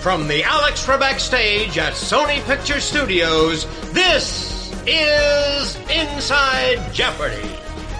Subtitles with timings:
[0.00, 7.46] From the Alex Trebek stage at Sony Picture Studios, this is Inside Jeopardy!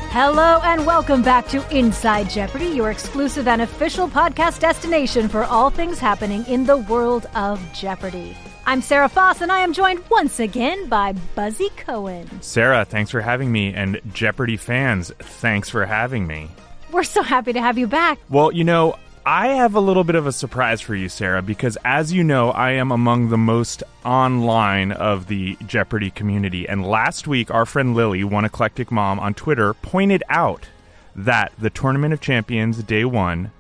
[0.08, 5.68] Hello and welcome back to Inside Jeopardy, your exclusive and official podcast destination for all
[5.68, 8.34] things happening in the world of Jeopardy!
[8.64, 12.40] I'm Sarah Foss, and I am joined once again by Buzzy Cohen.
[12.40, 16.48] Sarah, thanks for having me, and Jeopardy fans, thanks for having me.
[16.92, 18.18] We're so happy to have you back.
[18.30, 18.96] Well, you know,
[19.32, 22.50] I have a little bit of a surprise for you, Sarah, because as you know,
[22.50, 26.68] I am among the most online of the Jeopardy community.
[26.68, 30.66] And last week, our friend Lily, one eclectic mom on Twitter, pointed out
[31.14, 33.52] that the Tournament of Champions Day One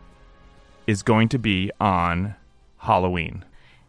[0.88, 2.34] is going to be on
[2.78, 3.44] Halloween.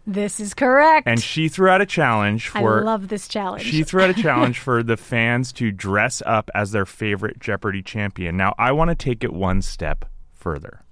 [0.06, 1.08] This is correct.
[1.08, 2.82] And she threw out a challenge for.
[2.82, 3.64] I love this challenge.
[3.64, 7.82] She threw out a challenge for the fans to dress up as their favorite Jeopardy
[7.82, 8.38] champion.
[8.38, 10.84] Now, I want to take it one step further.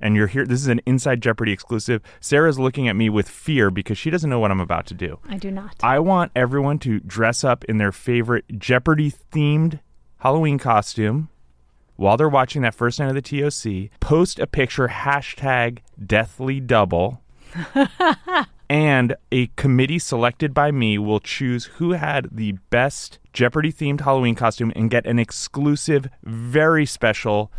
[0.00, 0.44] And you're here.
[0.44, 2.02] This is an Inside Jeopardy exclusive.
[2.20, 5.18] Sarah's looking at me with fear because she doesn't know what I'm about to do.
[5.28, 5.76] I do not.
[5.82, 9.80] I want everyone to dress up in their favorite Jeopardy themed
[10.18, 11.28] Halloween costume
[11.96, 13.98] while they're watching that first night of the TOC.
[14.00, 17.22] Post a picture, hashtag deathly double
[18.68, 24.34] and a committee selected by me will choose who had the best Jeopardy themed Halloween
[24.34, 27.52] costume and get an exclusive, very special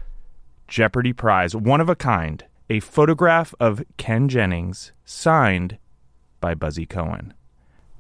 [0.67, 5.77] Jeopardy prize, one of a kind, a photograph of Ken Jennings signed
[6.41, 7.33] by Buzzy Cohen.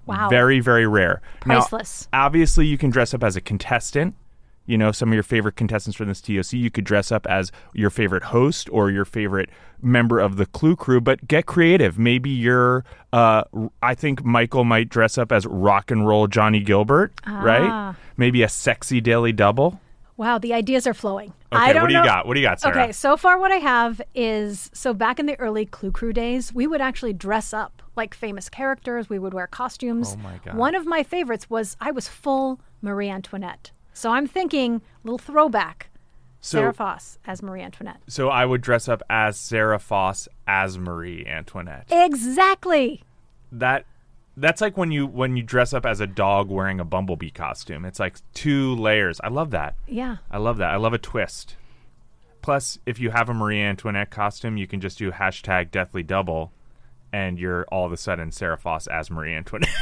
[0.05, 0.29] Wow.
[0.29, 1.21] Very, very rare.
[1.39, 2.07] Priceless.
[2.13, 4.15] Now, obviously, you can dress up as a contestant
[4.67, 6.53] you know, some of your favorite contestants from this TOC.
[6.53, 9.49] You could dress up as your favorite host or your favorite
[9.79, 11.99] member of the Clue crew, but get creative.
[11.99, 13.43] Maybe you're, uh,
[13.83, 17.41] I think Michael might dress up as rock and roll Johnny Gilbert, Ah.
[17.43, 17.95] right?
[18.17, 19.79] Maybe a sexy daily double.
[20.17, 21.33] Wow, the ideas are flowing.
[21.51, 22.25] Okay, I don't what do you know- got?
[22.27, 22.83] What do you got, Sarah?
[22.83, 26.53] Okay, so far what I have is so back in the early Clue Crew days,
[26.53, 29.09] we would actually dress up like famous characters.
[29.09, 30.15] We would wear costumes.
[30.17, 30.55] Oh my God.
[30.55, 33.71] One of my favorites was I was full Marie Antoinette.
[33.93, 35.89] So I'm thinking little throwback.
[36.39, 38.01] So- Sarah Foss as Marie Antoinette.
[38.07, 41.87] So I would dress up as Sarah Foss as Marie Antoinette.
[41.91, 43.03] Exactly.
[43.51, 43.85] that
[44.37, 47.85] that's like when you when you dress up as a dog wearing a bumblebee costume.
[47.85, 49.19] It's like two layers.
[49.23, 49.75] I love that.
[49.87, 50.17] Yeah.
[50.31, 50.71] I love that.
[50.71, 51.55] I love a twist.
[52.41, 56.51] Plus, if you have a Marie Antoinette costume, you can just do hashtag deathly double,
[57.11, 59.69] and you're all of a sudden Sarah Foss as Marie Antoinette.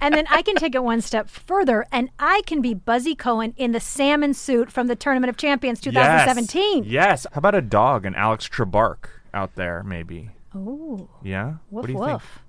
[0.00, 3.54] And then I can take it one step further and I can be Buzzy Cohen
[3.56, 6.84] in the salmon suit from the Tournament of Champions 2017.
[6.84, 6.92] Yes.
[6.92, 7.26] yes.
[7.32, 10.30] How about a dog, an Alex Trebark out there, maybe?
[10.54, 11.54] Oh, Yeah.
[11.54, 12.08] woof what do you woof.
[12.22, 12.43] think?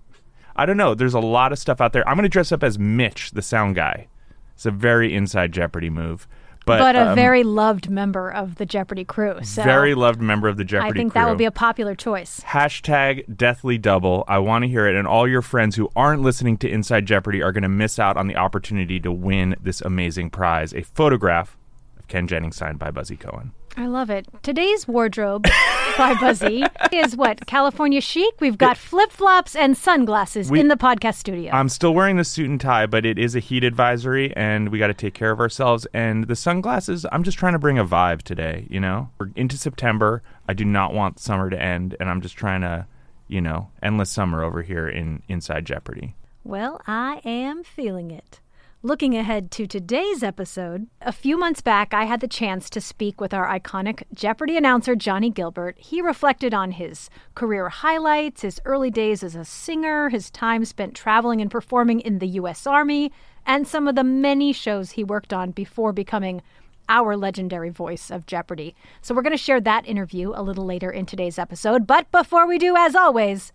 [0.56, 0.96] I don't know.
[0.96, 2.08] There's a lot of stuff out there.
[2.08, 4.08] I'm going to dress up as Mitch, the sound guy.
[4.54, 6.28] It's a very inside Jeopardy move,
[6.66, 9.44] but, But, a um, very loved member of the Jeopardy crew.
[9.44, 11.22] So very loved member of the Jeopardy I think crew.
[11.22, 12.40] that will be a popular choice.
[12.40, 14.24] Hashtag Deathly Double.
[14.28, 17.44] I want to hear it, and all your friends who aren't listening to Inside Jeopardy
[17.44, 21.56] are going to miss out on the opportunity to win this amazing prize a photograph
[22.00, 23.52] of Ken Jennings signed by Buzzy Cohen.
[23.78, 24.26] I love it.
[24.42, 25.46] Today's wardrobe
[25.98, 27.46] by Buzzy is what?
[27.48, 28.34] California chic?
[28.40, 31.52] We've got flip flops and sunglasses We- in the podcast studio.
[31.54, 34.80] I'm still wearing the suit and tie, but it is a heat advisory, and we
[34.80, 35.86] got to take care of ourselves.
[35.94, 39.10] And the sunglasses, I'm just trying to bring a vibe today, you know?
[39.20, 40.22] We're into September.
[40.48, 42.86] I do not want summer to end, and I'm just trying to,
[43.28, 46.16] you know, endless summer over here in Inside Jeopardy.
[46.44, 48.40] Well, I am feeling it.
[48.86, 53.20] Looking ahead to today's episode, a few months back, I had the chance to speak
[53.20, 55.76] with our iconic Jeopardy announcer, Johnny Gilbert.
[55.80, 60.94] He reflected on his career highlights, his early days as a singer, his time spent
[60.94, 62.68] traveling and performing in the U.S.
[62.68, 63.12] Army,
[63.44, 66.44] and some of the many shows he worked on before becoming
[66.88, 68.76] our legendary voice of Jeopardy.
[69.02, 71.88] So, we're going to share that interview a little later in today's episode.
[71.88, 73.52] But before we do, as always,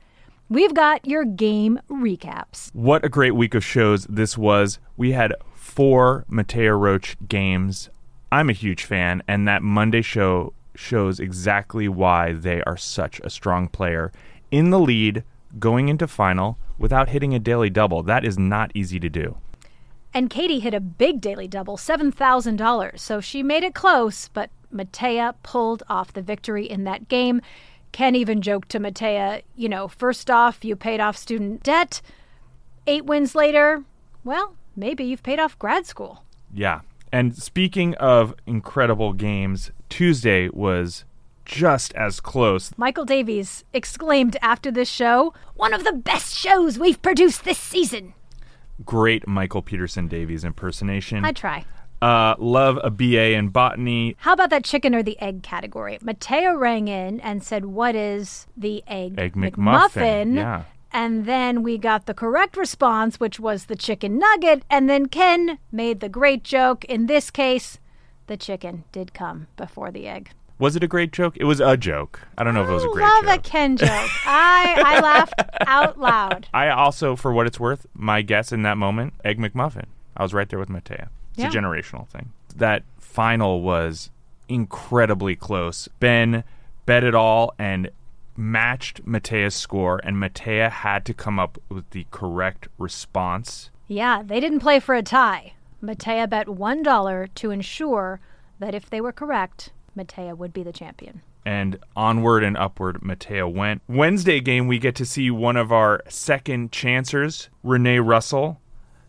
[0.50, 2.74] we've got your game recaps.
[2.74, 4.78] What a great week of shows this was.
[4.98, 7.88] We had four Mattea Roach games.
[8.30, 13.30] I'm a huge fan, and that Monday show shows exactly why they are such a
[13.30, 14.12] strong player.
[14.50, 15.24] In the lead,
[15.58, 18.02] going into final without hitting a daily double.
[18.02, 19.36] That is not easy to do.
[20.12, 22.98] And Katie hit a big daily double, $7,000.
[22.98, 27.40] So she made it close, but Mattea pulled off the victory in that game.
[27.92, 32.00] Ken even joked to Mattea, you know, first off, you paid off student debt.
[32.86, 33.84] Eight wins later,
[34.24, 36.24] well, maybe you've paid off grad school.
[36.52, 36.80] Yeah.
[37.12, 41.04] And speaking of incredible games, Tuesday was
[41.44, 42.70] just as close.
[42.76, 48.14] Michael Davies exclaimed after this show, one of the best shows we've produced this season.
[48.84, 51.24] Great Michael Peterson Davies impersonation.
[51.24, 51.64] I try.
[52.02, 54.16] Uh, love a BA in botany.
[54.18, 55.98] How about that chicken or the egg category?
[55.98, 60.64] Mattea rang in and said, What is the egg, Egg McMuffin, yeah.
[60.92, 64.64] And then we got the correct response, which was the chicken nugget.
[64.68, 66.84] And then Ken made the great joke.
[66.86, 67.78] In this case,
[68.26, 70.30] the chicken did come before the egg.
[70.58, 71.36] Was it a great joke?
[71.36, 72.20] It was a joke.
[72.36, 73.12] I don't know if it was a great joke.
[73.12, 73.88] I Love a Ken joke.
[74.26, 76.48] I I laughed out loud.
[76.52, 79.86] I also, for what it's worth, my guess in that moment, Egg McMuffin.
[80.16, 81.08] I was right there with Mattea.
[81.32, 81.48] It's Yeah.
[81.48, 82.32] a generational thing.
[82.56, 84.10] That final was
[84.48, 85.88] incredibly close.
[86.00, 86.44] Ben
[86.86, 87.90] bet it all and
[88.36, 93.70] matched Mattea's score, and Mattea had to come up with the correct response.
[93.86, 95.52] Yeah, they didn't play for a tie.
[95.82, 98.20] Mattea bet one dollar to ensure
[98.58, 101.22] that if they were correct, Mattea would be the champion.
[101.46, 103.80] and onward and upward Mattea went.
[103.88, 108.60] Wednesday game we get to see one of our second chancers, Renee Russell.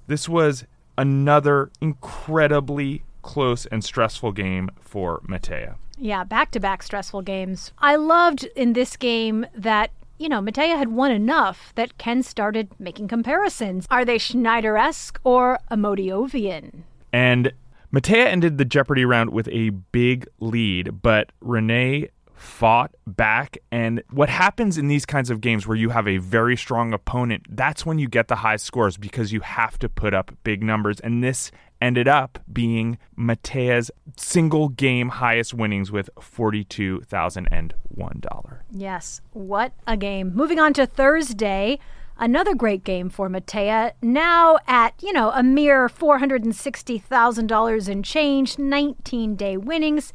[0.08, 0.64] This was
[0.98, 5.76] another incredibly close and stressful game for Mattea.
[5.98, 7.72] Yeah, back to back stressful games.
[7.78, 12.70] I loved in this game that, you know, Mattea had won enough that Ken started
[12.80, 13.86] making comparisons.
[13.92, 16.84] Are they Schneider esque or Amodiovian?
[17.14, 17.54] And
[17.94, 22.10] Mattea ended the Jeopardy round with a big lead, but Renee
[22.42, 23.58] fought back.
[23.72, 27.46] And what happens in these kinds of games where you have a very strong opponent,
[27.50, 31.00] that's when you get the high scores because you have to put up big numbers.
[31.00, 38.58] And this ended up being Mattea's single game highest winnings with $42,001.
[38.72, 40.36] Yes, what a game.
[40.36, 41.78] Moving on to Thursday,
[42.18, 43.92] another great game for Matea.
[44.02, 50.12] Now at, you know, a mere $460,000 in change, 19 day winnings.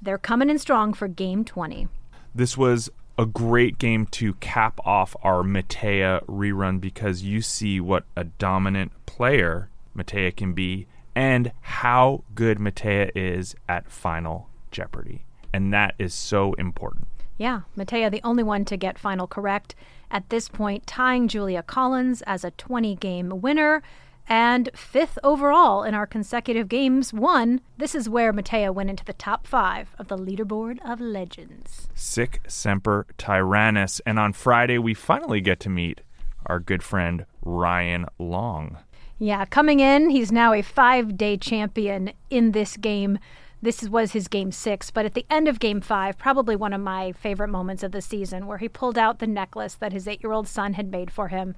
[0.00, 1.88] They're coming in strong for game 20.
[2.34, 8.04] This was a great game to cap off our Mattea rerun because you see what
[8.16, 10.86] a dominant player Mattea can be
[11.16, 15.24] and how good Mattea is at Final Jeopardy.
[15.52, 17.08] And that is so important.
[17.38, 19.74] Yeah, Mattea, the only one to get final correct
[20.10, 23.82] at this point, tying Julia Collins as a 20 game winner
[24.28, 27.60] and fifth overall in our consecutive games won.
[27.78, 31.88] This is where Mattea went into the top five of the leaderboard of legends.
[31.94, 34.00] Sic Semper Tyrannus.
[34.06, 36.02] And on Friday, we finally get to meet
[36.46, 38.78] our good friend Ryan Long.
[39.18, 43.18] Yeah, coming in, he's now a five day champion in this game.
[43.60, 46.80] This was his game six, but at the end of game five, probably one of
[46.80, 50.22] my favorite moments of the season, where he pulled out the necklace that his eight
[50.22, 51.56] year old son had made for him.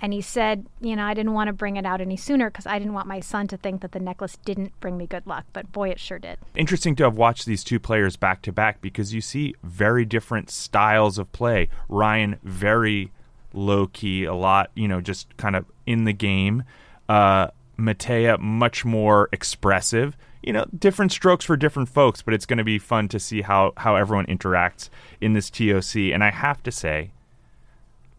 [0.00, 2.66] And he said, You know, I didn't want to bring it out any sooner because
[2.66, 5.44] I didn't want my son to think that the necklace didn't bring me good luck.
[5.52, 6.38] But boy, it sure did.
[6.54, 10.50] Interesting to have watched these two players back to back because you see very different
[10.50, 11.68] styles of play.
[11.88, 13.10] Ryan, very
[13.52, 16.62] low key, a lot, you know, just kind of in the game.
[17.08, 17.48] Uh,
[17.78, 20.16] Mattea, much more expressive.
[20.42, 23.42] You know, different strokes for different folks, but it's going to be fun to see
[23.42, 24.88] how, how everyone interacts
[25.20, 25.96] in this TOC.
[26.12, 27.12] And I have to say,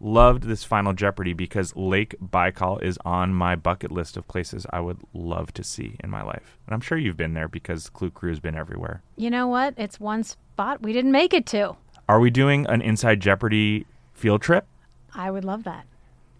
[0.00, 4.80] loved this Final Jeopardy because Lake Baikal is on my bucket list of places I
[4.80, 6.58] would love to see in my life.
[6.66, 9.02] And I'm sure you've been there because Clue Crew's been everywhere.
[9.16, 9.74] You know what?
[9.76, 11.76] It's one spot we didn't make it to.
[12.08, 14.66] Are we doing an Inside Jeopardy field trip?
[15.14, 15.86] I would love that.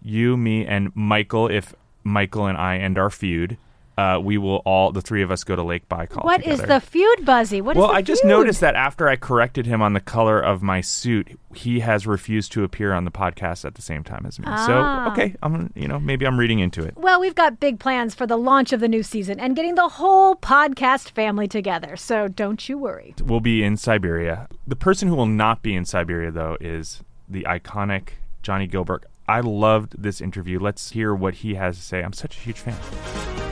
[0.01, 3.57] You, me, and Michael, if Michael and I end our feud,
[3.97, 6.23] uh, we will all, the three of us, go to Lake Baikal.
[6.23, 6.79] What is together.
[6.79, 7.61] the feud, Buzzy?
[7.61, 8.29] What is Well, I just feud?
[8.29, 12.51] noticed that after I corrected him on the color of my suit, he has refused
[12.53, 14.45] to appear on the podcast at the same time as me.
[14.47, 14.65] Ah.
[14.65, 16.95] So, okay, I'm, you know, maybe I'm reading into it.
[16.95, 19.89] Well, we've got big plans for the launch of the new season and getting the
[19.89, 21.95] whole podcast family together.
[21.97, 23.13] So don't you worry.
[23.23, 24.47] We'll be in Siberia.
[24.65, 28.09] The person who will not be in Siberia, though, is the iconic
[28.41, 29.05] Johnny Gilbert.
[29.27, 30.59] I loved this interview.
[30.59, 32.01] Let's hear what he has to say.
[32.01, 33.50] I'm such a huge fan.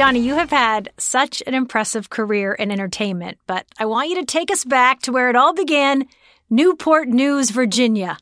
[0.00, 4.24] Johnny, you have had such an impressive career in entertainment, but I want you to
[4.24, 6.08] take us back to where it all began
[6.48, 8.16] Newport News, Virginia.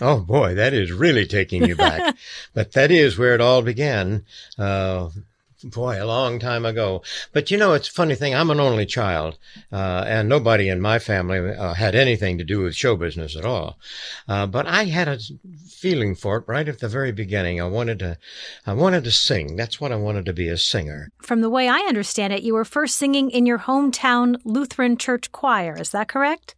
[0.00, 2.14] Oh boy, that is really taking you back.
[2.54, 4.24] but that is where it all began.
[4.56, 5.08] Uh,
[5.62, 7.02] boy, a long time ago.
[7.32, 8.34] But you know, it's a funny thing.
[8.34, 9.38] I'm an only child,
[9.70, 13.44] uh, and nobody in my family uh, had anything to do with show business at
[13.44, 13.78] all.
[14.28, 15.18] Uh, but I had a
[15.66, 17.60] feeling for it right at the very beginning.
[17.60, 18.18] I wanted to,
[18.66, 19.56] I wanted to sing.
[19.56, 21.10] That's what I wanted to be a singer.
[21.22, 25.32] From the way I understand it, you were first singing in your hometown Lutheran church
[25.32, 25.76] choir.
[25.78, 26.54] Is that correct?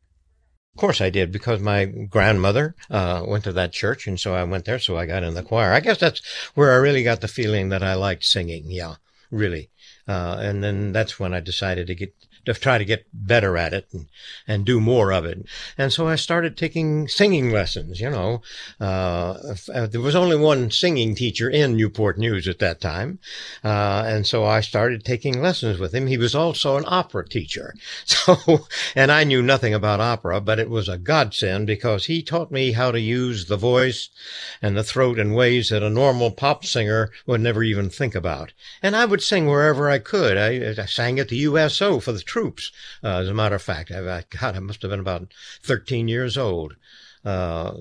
[0.74, 4.42] Of course I did because my grandmother uh, went to that church, and so I
[4.42, 4.80] went there.
[4.80, 5.72] So I got in the choir.
[5.72, 6.20] I guess that's
[6.54, 8.64] where I really got the feeling that I liked singing.
[8.66, 8.96] Yeah,
[9.30, 9.70] really.
[10.08, 12.12] Uh, and then that's when I decided to get
[12.46, 14.06] to try to get better at it and,
[14.46, 15.46] and do more of it.
[15.78, 18.42] And so I started taking singing lessons, you know.
[18.80, 23.18] Uh, uh, there was only one singing teacher in Newport News at that time.
[23.62, 26.06] Uh, and so I started taking lessons with him.
[26.06, 27.74] He was also an opera teacher.
[28.24, 32.50] So, and I knew nothing about opera, but it was a godsend because he taught
[32.50, 34.08] me how to use the voice
[34.62, 38.52] and the throat in ways that a normal pop singer would never even think about.
[38.82, 40.36] And I would sing wherever I could.
[40.36, 42.72] I, I sang at the USO for the troops.
[43.04, 46.08] Uh, as a matter of fact, I, I, God, I must have been about 13
[46.08, 46.74] years old.
[47.24, 47.74] Uh,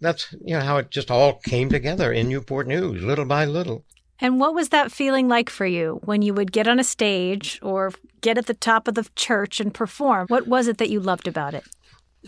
[0.00, 3.84] that's, you know, how it just all came together in Newport News, little by little.
[4.18, 7.60] And what was that feeling like for you when you would get on a stage
[7.62, 10.26] or get at the top of the church and perform?
[10.26, 11.64] What was it that you loved about it?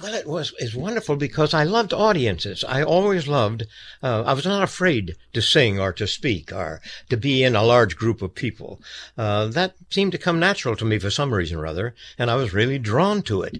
[0.00, 2.64] Well, it was it's wonderful because I loved audiences.
[2.64, 3.64] I always loved.
[4.02, 6.80] Uh, I was not afraid to sing or to speak or
[7.10, 8.80] to be in a large group of people.
[9.18, 12.36] Uh, that seemed to come natural to me for some reason or other, and I
[12.36, 13.58] was really drawn to it.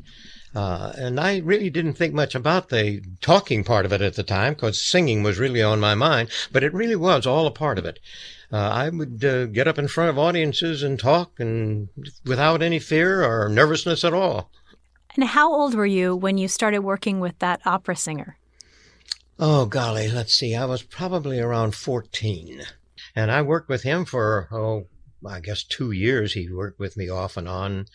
[0.54, 4.22] Uh, and I really didn't think much about the talking part of it at the
[4.22, 7.78] time because singing was really on my mind, but it really was all a part
[7.78, 7.98] of it.
[8.50, 11.88] Uh, I would uh, get up in front of audiences and talk and
[12.24, 14.50] without any fear or nervousness at all.
[15.14, 18.38] And how old were you when you started working with that opera singer?
[19.38, 20.54] Oh, golly, let's see.
[20.54, 22.62] I was probably around 14.
[23.14, 24.86] And I worked with him for, oh,
[25.26, 26.32] I guess two years.
[26.32, 27.86] He worked with me off and on.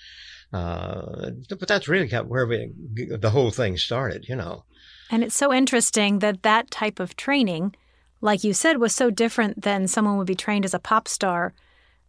[0.54, 2.72] Uh, but that's really where we,
[3.10, 4.64] the whole thing started, you know.
[5.10, 7.76] And it's so interesting that that type of training,
[8.22, 11.54] like you said, was so different than someone would be trained as a pop star,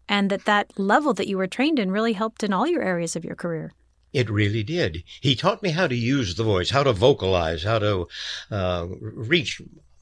[0.09, 3.17] and that that level that you were trained in really helped in all your areas
[3.17, 3.73] of your career.
[4.13, 5.05] It really did.
[5.21, 8.09] He taught me how to use the voice, how to vocalize, how to
[8.51, 9.61] uh, reach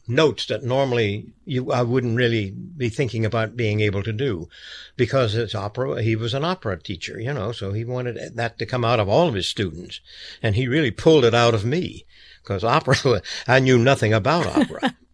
[0.09, 4.49] notes that normally you I wouldn't really be thinking about being able to do,
[4.97, 6.03] because it's opera.
[6.03, 9.09] He was an opera teacher, you know, so he wanted that to come out of
[9.09, 10.01] all of his students,
[10.43, 12.07] and he really pulled it out of me,
[12.43, 14.97] because opera I knew nothing about opera.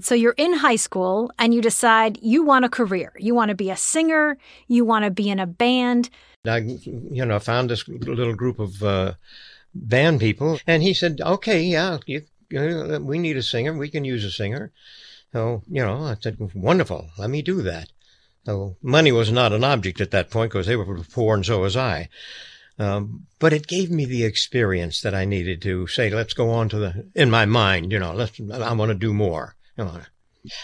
[0.00, 3.12] So you're in high school and you decide you want a career.
[3.16, 4.36] You want to be a singer.
[4.66, 6.10] You want to be in a band.
[6.46, 9.14] I, you know, found this little group of uh,
[9.74, 13.72] band people, and he said, "Okay, yeah, you, you, we need a singer.
[13.72, 14.72] We can use a singer."
[15.32, 17.10] So, you know, I said, "Wonderful.
[17.18, 17.88] Let me do that."
[18.44, 21.60] So, money was not an object at that point because they were poor, and so
[21.60, 22.08] was I.
[22.78, 26.68] Um, but it gave me the experience that I needed to say, "Let's go on
[26.70, 28.38] to the." In my mind, you know, let's.
[28.40, 29.56] I want to do more.
[29.78, 30.00] You know,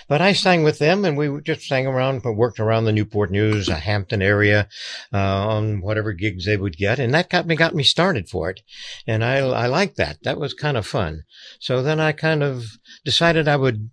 [0.09, 3.69] but I sang with them, and we just sang around, worked around the Newport News,
[3.69, 4.69] a Hampton area,
[5.13, 8.51] uh, on whatever gigs they would get, and that got me got me started for
[8.51, 8.61] it,
[9.07, 10.23] and I I liked that.
[10.23, 11.25] That was kind of fun.
[11.59, 12.65] So then I kind of
[13.05, 13.91] decided I would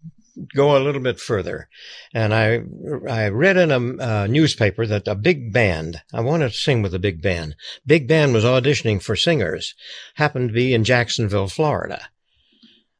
[0.56, 1.70] go a little bit further,
[2.14, 2.64] and I
[3.10, 6.94] I read in a uh, newspaper that a big band I wanted to sing with
[6.94, 7.56] a big band.
[7.86, 9.74] Big band was auditioning for singers,
[10.16, 12.10] happened to be in Jacksonville, Florida.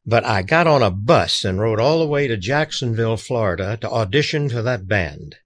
[0.08, 3.90] But I got on a bus and rode all the way to Jacksonville, Florida to
[3.90, 5.36] audition for that band.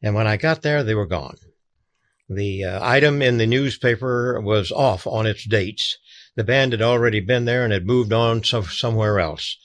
[0.00, 1.34] And when I got there, they were gone.
[2.28, 5.98] The uh, item in the newspaper was off on its dates.
[6.36, 9.56] The band had already been there and had moved on so- somewhere else.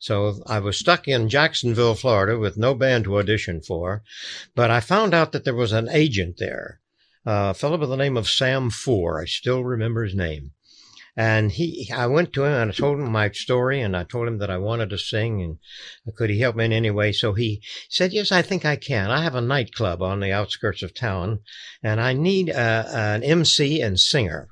[0.00, 4.02] So I was stuck in Jacksonville, Florida with no band to audition for.
[4.56, 6.80] But I found out that there was an agent there,
[7.24, 9.22] a fellow by the name of Sam Four.
[9.22, 10.54] I still remember his name.
[11.16, 14.28] And he, I went to him and I told him my story and I told
[14.28, 17.12] him that I wanted to sing and could he help me in any way?
[17.12, 19.10] So he said, yes, I think I can.
[19.10, 21.40] I have a nightclub on the outskirts of town
[21.82, 24.48] and I need a, an MC and singer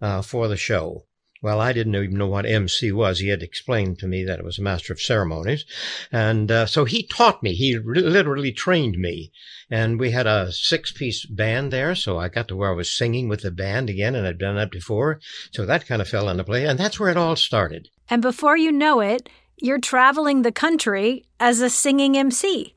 [0.00, 1.06] uh, for the show.
[1.42, 3.18] Well, I didn't even know what MC was.
[3.18, 5.64] He had explained to me that it was a master of ceremonies.
[6.10, 7.54] And uh, so he taught me.
[7.54, 9.32] He re- literally trained me.
[9.70, 11.94] And we had a six piece band there.
[11.94, 14.56] So I got to where I was singing with the band again, and I'd done
[14.56, 15.20] that before.
[15.52, 16.68] So that kind of fell into place.
[16.68, 17.88] And that's where it all started.
[18.08, 22.74] And before you know it, you're traveling the country as a singing MC.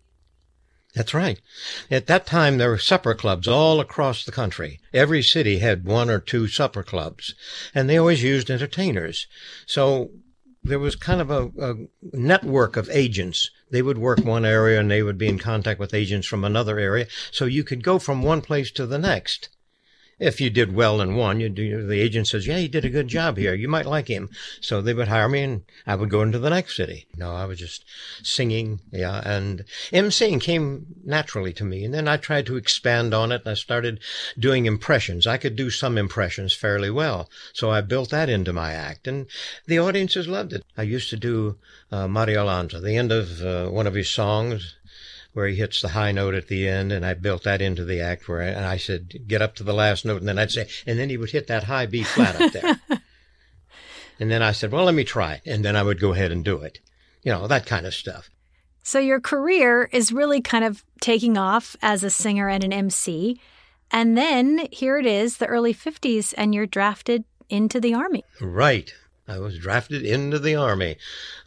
[1.00, 1.40] That's right.
[1.90, 4.82] At that time, there were supper clubs all across the country.
[4.94, 7.36] Every city had one or two supper clubs,
[7.74, 9.26] and they always used entertainers.
[9.66, 10.10] So
[10.62, 11.76] there was kind of a, a,
[12.12, 13.50] network of agents.
[13.72, 16.78] They would work one area and they would be in contact with agents from another
[16.78, 17.08] area.
[17.32, 19.48] So you could go from one place to the next
[20.20, 22.90] if you did well in one, you do, the agent says, yeah, you did a
[22.90, 23.54] good job here.
[23.54, 24.30] You might like him.
[24.60, 27.08] So they would hire me and I would go into the next city.
[27.16, 27.86] No, I was just
[28.22, 28.82] singing.
[28.92, 29.22] Yeah.
[29.24, 31.86] And emceeing came naturally to me.
[31.86, 34.02] And then I tried to expand on it and I started
[34.38, 35.26] doing impressions.
[35.26, 37.30] I could do some impressions fairly well.
[37.54, 39.28] So I built that into my act and
[39.68, 40.66] the audiences loved it.
[40.78, 41.58] I used to do
[41.92, 44.76] uh, Mario Lanza, the end of uh, one of his songs
[45.34, 48.02] where he hits the high note at the end, and I built that into the
[48.02, 50.52] act where I, and I said, get up to the last note, and then I'd
[50.52, 52.80] say, and then he would hit that high B flat up there.
[54.20, 55.42] and then I said, well, let me try it.
[55.46, 56.80] And then I would go ahead and do it.
[57.24, 58.30] You know, that kind of stuff.
[58.82, 63.40] So your career is really kind of taking off as a singer and an MC.
[63.92, 68.24] And then here it is, the early 50s, and you're drafted into the Army.
[68.42, 68.94] Right.
[69.30, 70.98] I was drafted into the Army.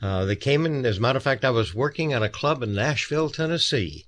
[0.01, 2.63] Uh, they came in, as a matter of fact, I was working at a club
[2.63, 4.07] in Nashville, Tennessee,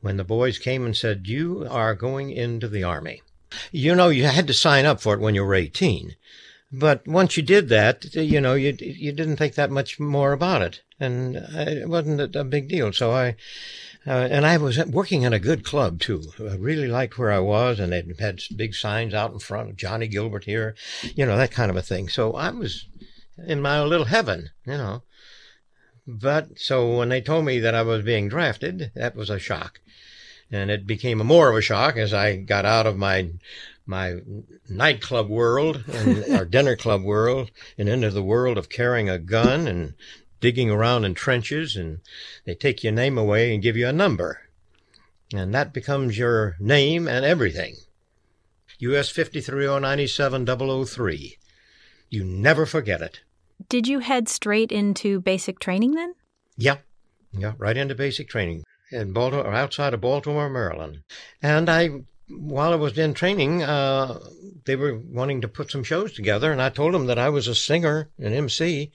[0.00, 3.22] when the boys came and said, You are going into the Army.
[3.72, 6.16] You know, you had to sign up for it when you were 18.
[6.72, 10.62] But once you did that, you know, you, you didn't think that much more about
[10.62, 10.82] it.
[10.98, 12.92] And it wasn't a big deal.
[12.92, 13.36] So I,
[14.08, 16.22] uh, and I was working in a good club too.
[16.40, 20.08] I really liked where I was, and they had big signs out in front Johnny
[20.08, 20.74] Gilbert here,
[21.14, 22.08] you know, that kind of a thing.
[22.08, 22.86] So I was
[23.46, 25.02] in my little heaven, you know.
[26.06, 29.80] But so when they told me that I was being drafted, that was a shock.
[30.50, 33.28] And it became more of a shock as I got out of my
[33.84, 34.20] my
[34.68, 39.66] nightclub world and our dinner club world and into the world of carrying a gun
[39.66, 39.94] and
[40.40, 42.00] digging around in trenches and
[42.44, 44.42] they take your name away and give you a number.
[45.32, 47.76] And that becomes your name and everything.
[48.78, 50.46] US 53097
[50.86, 51.38] 003.
[52.10, 53.20] You never forget it.
[53.68, 56.14] Did you head straight into basic training then?
[56.56, 56.76] Yeah.
[57.32, 61.02] Yeah, right into basic training in Baltimore, outside of Baltimore, Maryland.
[61.42, 61.90] And I,
[62.28, 64.18] while I was in training, uh,
[64.64, 67.48] they were wanting to put some shows together, and I told them that I was
[67.48, 68.92] a singer, an MC,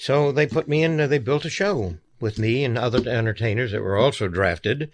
[0.00, 3.72] so they put me in, uh, they built a show with me and other entertainers
[3.72, 4.90] that were also drafted.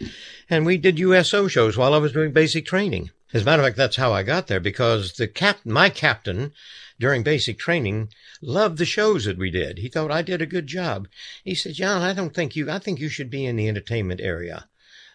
[0.50, 3.10] And we did USO shows while I was doing basic training.
[3.32, 6.52] As a matter of fact, that's how I got there because the cap, my captain
[6.98, 8.08] during basic training
[8.42, 9.78] loved the shows that we did.
[9.78, 11.06] He thought I did a good job.
[11.44, 14.20] He said, John, I don't think you, I think you should be in the entertainment
[14.20, 14.68] area.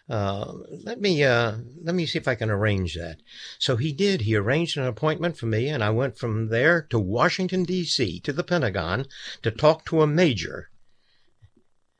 [0.08, 0.52] Uh,
[0.84, 3.18] let me uh, let me see if I can arrange that.
[3.58, 4.22] So he did.
[4.22, 8.20] He arranged an appointment for me, and I went from there to Washington D.C.
[8.20, 9.06] to the Pentagon
[9.42, 10.70] to talk to a major.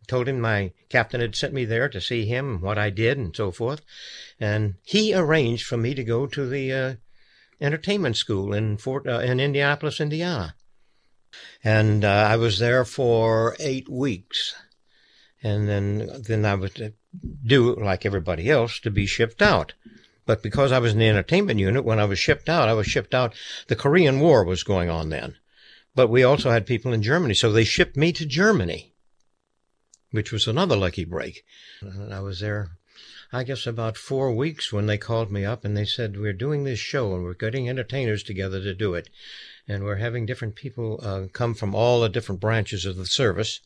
[0.08, 3.34] Told him my captain had sent me there to see him, what I did, and
[3.34, 3.82] so forth,
[4.40, 6.94] and he arranged for me to go to the uh,
[7.60, 10.56] entertainment school in Fort uh, in Indianapolis, Indiana,
[11.62, 14.54] and uh, I was there for eight weeks,
[15.42, 16.72] and then then I was
[17.44, 19.74] do, like everybody else, to be shipped out.
[20.24, 22.86] But because I was in the entertainment unit, when I was shipped out, I was
[22.86, 23.34] shipped out.
[23.66, 25.36] The Korean War was going on then.
[25.94, 28.94] But we also had people in Germany, so they shipped me to Germany,
[30.10, 31.44] which was another lucky break.
[31.82, 32.70] And I was there,
[33.32, 36.64] I guess, about four weeks when they called me up and they said, We're doing
[36.64, 39.10] this show and we're getting entertainers together to do it.
[39.68, 43.60] And we're having different people uh, come from all the different branches of the service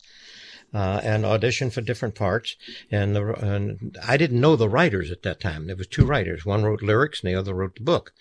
[0.77, 2.55] uh, and audition for different parts.
[2.91, 5.67] And, the, and I didn't know the writers at that time.
[5.67, 6.45] There was two writers.
[6.45, 8.13] One wrote lyrics, and the other wrote the book,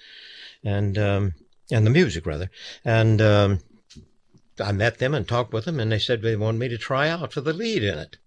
[0.63, 1.33] and um,
[1.69, 2.49] and the music rather.
[2.85, 3.59] And um,
[4.57, 7.09] I met them and talked with them, and they said they wanted me to try
[7.09, 8.17] out for the lead in it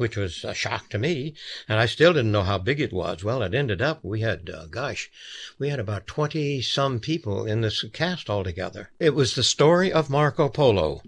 [0.00, 1.34] which was a shock to me,
[1.68, 3.22] and I still didn't know how big it was.
[3.22, 5.10] Well, it ended up we had, uh, gosh,
[5.58, 8.92] we had about twenty some people in this cast altogether.
[8.98, 11.02] It was the story of Marco Polo,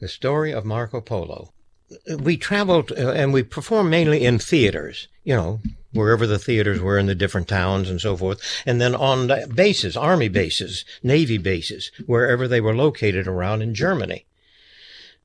[0.00, 1.52] the story of Marco Polo.
[2.18, 5.60] We traveled uh, and we performed mainly in theaters, you know,
[5.92, 8.40] wherever the theaters were in the different towns and so forth.
[8.66, 14.26] And then on bases, army bases, navy bases, wherever they were located around in Germany.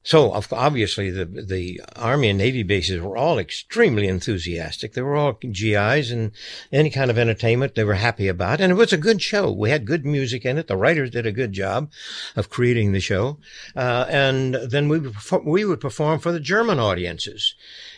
[0.03, 4.93] So obviously the the Army and Navy bases were all extremely enthusiastic.
[4.93, 6.31] They were all GIs and
[6.71, 8.61] any kind of entertainment they were happy about.
[8.61, 9.51] And it was a good show.
[9.51, 10.65] We had good music in it.
[10.65, 11.91] The writers did a good job
[12.35, 13.37] of creating the show.
[13.75, 17.53] Uh, and then we would, perform, we would perform for the German audiences.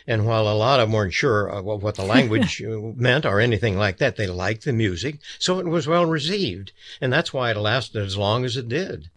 [0.06, 2.62] And while a lot of them weren't sure of what the language
[2.96, 5.20] meant or anything like that, they liked the music.
[5.38, 6.72] So it was well received.
[7.00, 9.08] And that's why it lasted as long as it did.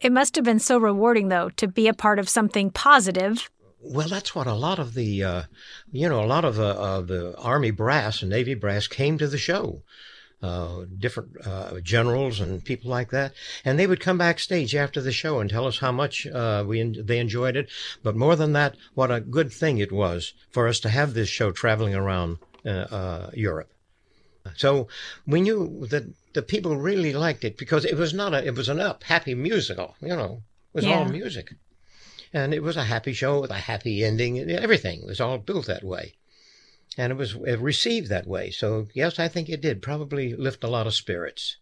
[0.00, 3.50] It must have been so rewarding, though, to be a part of something positive.
[3.80, 5.42] Well, that's what a lot of the, uh,
[5.90, 9.26] you know, a lot of the, uh, the Army brass and Navy brass came to
[9.28, 9.82] the show.
[10.40, 13.32] Uh, different uh, generals and people like that,
[13.64, 16.80] and they would come backstage after the show and tell us how much uh, we
[16.80, 17.68] en- they enjoyed it.
[18.04, 21.28] But more than that, what a good thing it was for us to have this
[21.28, 23.68] show traveling around uh, uh, Europe.
[24.56, 24.88] So
[25.26, 26.04] we knew that
[26.38, 29.34] the people really liked it because it was not a it was an up happy
[29.34, 30.98] musical you know it was yeah.
[30.98, 31.54] all music
[32.32, 35.82] and it was a happy show with a happy ending everything was all built that
[35.82, 36.14] way
[36.96, 40.62] and it was it received that way so yes i think it did probably lift
[40.62, 41.56] a lot of spirits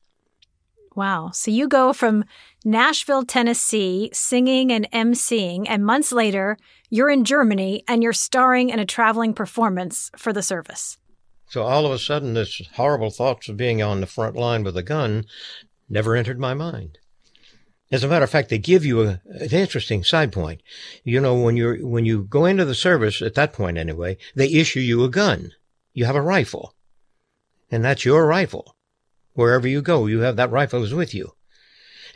[0.94, 1.28] Wow.
[1.30, 2.24] So you go from
[2.64, 6.56] Nashville, Tennessee, singing and emceeing, and months later,
[6.88, 10.96] you're in Germany and you're starring in a traveling performance for the service.
[11.48, 14.76] So all of a sudden, this horrible thoughts of being on the front line with
[14.76, 15.26] a gun
[15.88, 16.98] never entered my mind.
[17.92, 20.60] As a matter of fact, they give you a, an interesting side point.
[21.04, 24.48] You know, when you're, when you go into the service, at that point anyway, they
[24.48, 25.52] issue you a gun.
[25.92, 26.74] You have a rifle.
[27.70, 28.76] And that's your rifle.
[29.34, 31.34] Wherever you go, you have that rifle is with you.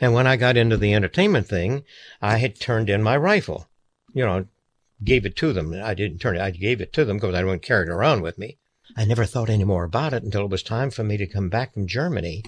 [0.01, 1.83] And when I got into the entertainment thing,
[2.21, 3.69] I had turned in my rifle.
[4.13, 4.45] You know,
[5.03, 5.73] gave it to them.
[5.81, 6.41] I didn't turn it.
[6.41, 8.57] I gave it to them because I didn't carry it around with me.
[8.97, 11.49] I never thought any more about it until it was time for me to come
[11.49, 12.43] back from Germany.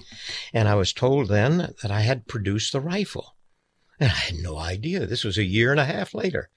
[0.52, 3.34] And I was told then that I had produced the rifle.
[3.98, 5.06] And I had no idea.
[5.06, 6.50] This was a year and a half later.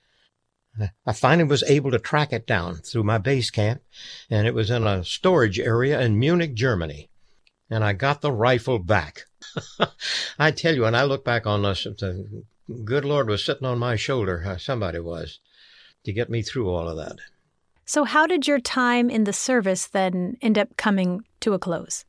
[1.05, 3.81] I finally was able to track it down through my base camp,
[4.29, 7.09] and it was in a storage area in Munich, Germany.
[7.69, 9.23] And I got the rifle back.
[10.39, 12.43] I tell you, when I look back on this, the
[12.85, 14.55] good Lord was sitting on my shoulder.
[14.59, 15.39] Somebody was
[16.03, 17.17] to get me through all of that.
[17.89, 22.03] So, how did your time in the service then end up coming to a close?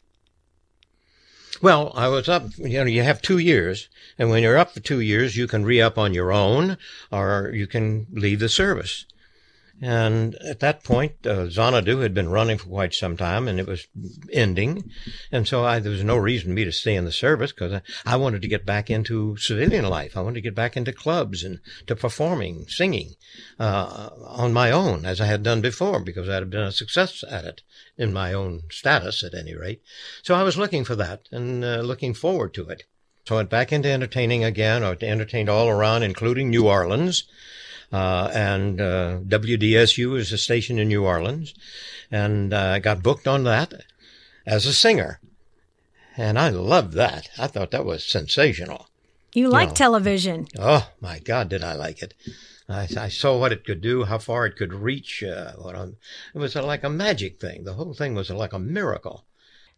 [1.62, 3.88] Well, I was up, you know, you have two years,
[4.18, 6.78] and when you're up for two years, you can re up on your own
[7.12, 9.06] or you can leave the service.
[9.80, 13.66] And at that point, uh, Xanadu had been running for quite some time and it
[13.66, 13.86] was
[14.32, 14.90] ending.
[15.30, 17.74] And so I, there was no reason for me to stay in the service because
[17.74, 20.16] I, I, wanted to get back into civilian life.
[20.16, 23.14] I wanted to get back into clubs and to performing, singing,
[23.60, 27.22] uh, on my own as I had done before because I had been a success
[27.30, 27.62] at it
[27.96, 29.82] in my own status at any rate.
[30.24, 32.82] So I was looking for that and uh, looking forward to it.
[33.28, 34.82] So I went back into entertaining again.
[34.82, 37.28] I entertained all around, including New Orleans.
[37.90, 41.54] Uh, and uh, WDSU is a station in New Orleans,
[42.10, 43.72] and I uh, got booked on that
[44.46, 45.20] as a singer,
[46.16, 47.28] and I loved that.
[47.38, 48.88] I thought that was sensational.
[49.32, 50.48] You like you know, television?
[50.58, 52.12] Oh my God, did I like it!
[52.68, 55.22] I, I, saw what it could do, how far it could reach.
[55.22, 55.52] Uh,
[56.34, 57.64] it was a, like a magic thing.
[57.64, 59.24] The whole thing was like a miracle.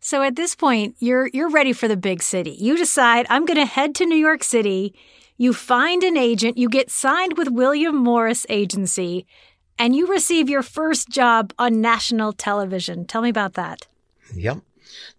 [0.00, 2.52] So at this point, you're you're ready for the big city.
[2.52, 4.94] You decide I'm going to head to New York City
[5.40, 9.26] you find an agent, you get signed with William Morris Agency,
[9.78, 13.06] and you receive your first job on national television.
[13.06, 13.88] Tell me about that.
[14.34, 14.58] Yep.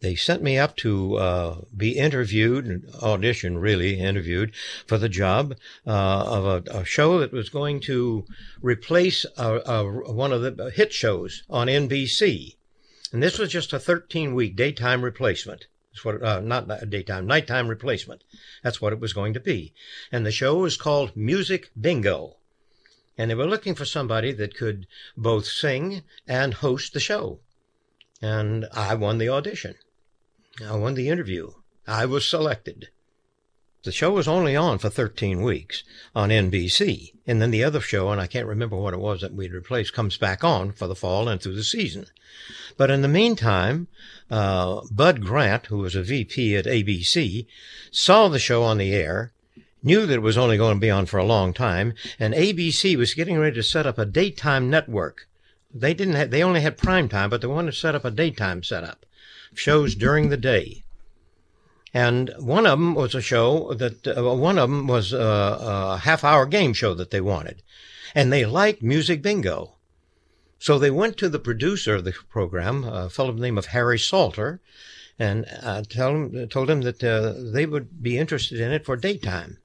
[0.02, 4.54] They sent me up to uh, be interviewed, audition really, interviewed
[4.86, 5.56] for the job
[5.88, 8.24] uh, of a, a, show that was going to
[8.62, 12.58] replace a, a, one of the hit shows on NBC.
[13.12, 15.66] And this was just a 13 week daytime replacement.
[15.92, 18.24] It's what, uh, not daytime, nighttime replacement.
[18.64, 19.74] That's what it was going to be.
[20.12, 22.38] And the show was called Music Bingo.
[23.18, 27.42] And they were looking for somebody that could both sing and host the show.
[28.22, 29.76] And I won the audition.
[30.66, 31.52] I won the interview.
[31.86, 32.90] I was selected.
[33.84, 35.84] The show was only on for 13 weeks
[36.16, 37.14] on NBC.
[37.26, 39.94] And then the other show, and I can't remember what it was that we'd replaced,
[39.94, 42.06] comes back on for the fall and through the season.
[42.78, 43.88] But in the meantime,
[44.30, 47.48] uh, Bud Grant, who was a VP at ABC,
[47.90, 49.32] saw the show on the air,
[49.82, 52.96] knew that it was only going to be on for a long time, and ABC
[52.96, 55.28] was getting ready to set up a daytime network.
[55.74, 58.12] They didn't have, they only had prime time, but they wanted to set up a
[58.12, 59.08] daytime setup,
[59.56, 60.84] shows during the day.
[61.94, 65.98] And one of them was a show that, uh, one of them was a, a
[65.98, 67.64] half hour game show that they wanted.
[68.16, 69.76] And they liked Music Bingo.
[70.58, 74.62] So they went to the producer of the program, a fellow named of Harry Salter,
[75.18, 78.96] and uh, tell him, told him that uh, they would be interested in it for
[78.96, 79.58] daytime.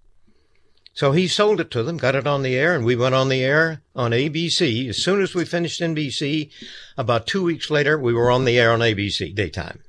[0.97, 3.29] So he sold it to them, got it on the air, and we went on
[3.29, 4.89] the air on ABC.
[4.89, 6.51] As soon as we finished NBC,
[6.97, 9.81] about two weeks later, we were on the air on ABC daytime.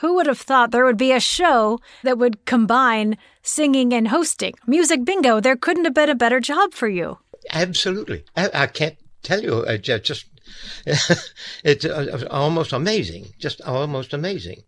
[0.00, 4.54] Who would have thought there would be a show that would combine singing and hosting?
[4.66, 7.18] Music bingo, there couldn't have been a better job for you.
[7.50, 8.24] Absolutely.
[8.34, 10.24] I, I can't tell you, uh, just,
[11.64, 13.26] it's uh, almost amazing.
[13.38, 14.62] Just almost amazing.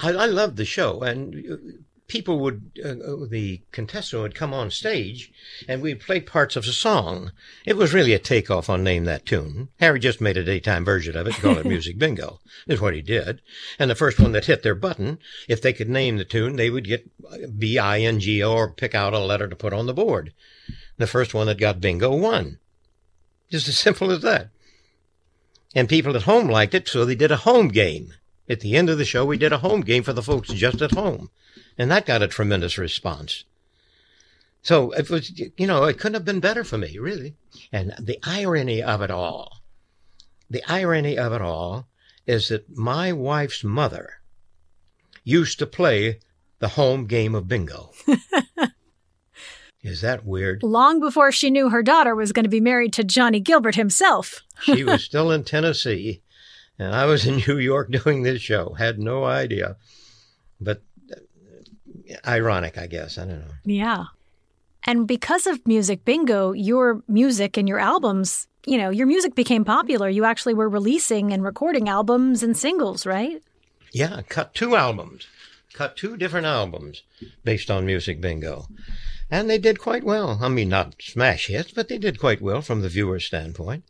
[0.00, 4.70] I, I love the show, and people would, uh, uh, the contestant would come on
[4.70, 5.32] stage
[5.66, 7.32] and we'd play parts of a song.
[7.64, 9.68] It was really a takeoff on Name That Tune.
[9.80, 13.02] Harry just made a daytime version of it, called it Music Bingo, is what he
[13.02, 13.40] did.
[13.78, 16.70] And the first one that hit their button, if they could name the tune, they
[16.70, 17.10] would get
[17.58, 20.32] B-I-N-G-O or pick out a letter to put on the board.
[20.98, 22.58] The first one that got bingo won.
[23.50, 24.50] Just as simple as that.
[25.74, 28.14] And people at home liked it, so they did a home game.
[28.48, 30.82] At the end of the show, we did a home game for the folks just
[30.82, 31.30] at home.
[31.78, 33.44] And that got a tremendous response.
[34.62, 37.36] So it was, you know, it couldn't have been better for me, really.
[37.72, 39.60] And the irony of it all,
[40.48, 41.86] the irony of it all
[42.26, 44.20] is that my wife's mother
[45.22, 46.20] used to play
[46.58, 47.90] the home game of bingo.
[49.82, 50.62] Is that weird?
[50.62, 54.40] Long before she knew her daughter was going to be married to Johnny Gilbert himself.
[54.62, 56.22] she was still in Tennessee,
[56.78, 58.74] and I was in New York doing this show.
[58.74, 59.76] Had no idea.
[60.60, 60.82] But
[61.12, 63.18] uh, ironic, I guess.
[63.18, 63.54] I don't know.
[63.64, 64.04] Yeah.
[64.84, 69.64] And because of Music Bingo, your music and your albums, you know, your music became
[69.64, 70.08] popular.
[70.08, 73.42] You actually were releasing and recording albums and singles, right?
[73.92, 75.26] Yeah, cut two albums,
[75.72, 77.02] cut two different albums
[77.44, 78.66] based on Music Bingo.
[79.34, 80.38] And they did quite well.
[80.40, 83.82] I mean, not smash hits, but they did quite well from the viewer's standpoint.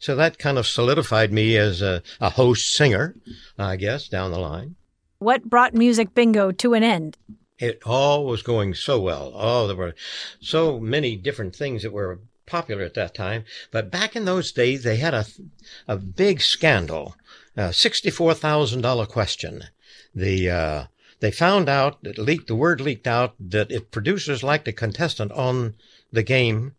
[0.00, 3.14] So that kind of solidified me as a, a host singer,
[3.56, 4.74] I guess, down the line.
[5.20, 7.16] What brought Music Bingo to an end?
[7.60, 9.30] It all was going so well.
[9.36, 9.94] Oh, there were
[10.40, 13.44] so many different things that were popular at that time.
[13.70, 15.26] But back in those days, they had a,
[15.86, 17.14] a big scandal,
[17.56, 19.62] a $64,000 question.
[20.12, 20.84] The, uh,
[21.20, 25.32] they found out that leaked, the word leaked out that if producers liked a contestant
[25.32, 25.74] on
[26.12, 26.74] the game,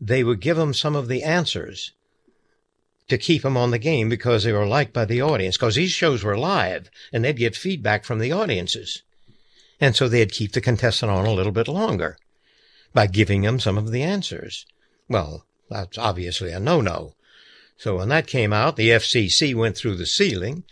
[0.00, 1.92] they would give them some of the answers
[3.08, 5.56] to keep them on the game because they were liked by the audience.
[5.56, 9.02] Because these shows were live and they'd get feedback from the audiences.
[9.80, 12.16] And so they'd keep the contestant on a little bit longer
[12.94, 14.64] by giving them some of the answers.
[15.08, 17.14] Well, that's obviously a no-no.
[17.76, 20.64] So when that came out, the FCC went through the ceiling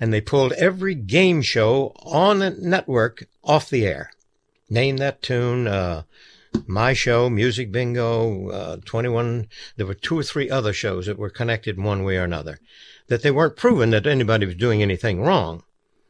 [0.00, 4.10] and they pulled every game show on a network off the air.
[4.70, 6.02] Name that tune, uh,
[6.66, 9.46] my show, Music Bingo, uh, 21.
[9.76, 12.58] There were two or three other shows that were connected in one way or another.
[13.08, 15.62] That they weren't proven that anybody was doing anything wrong.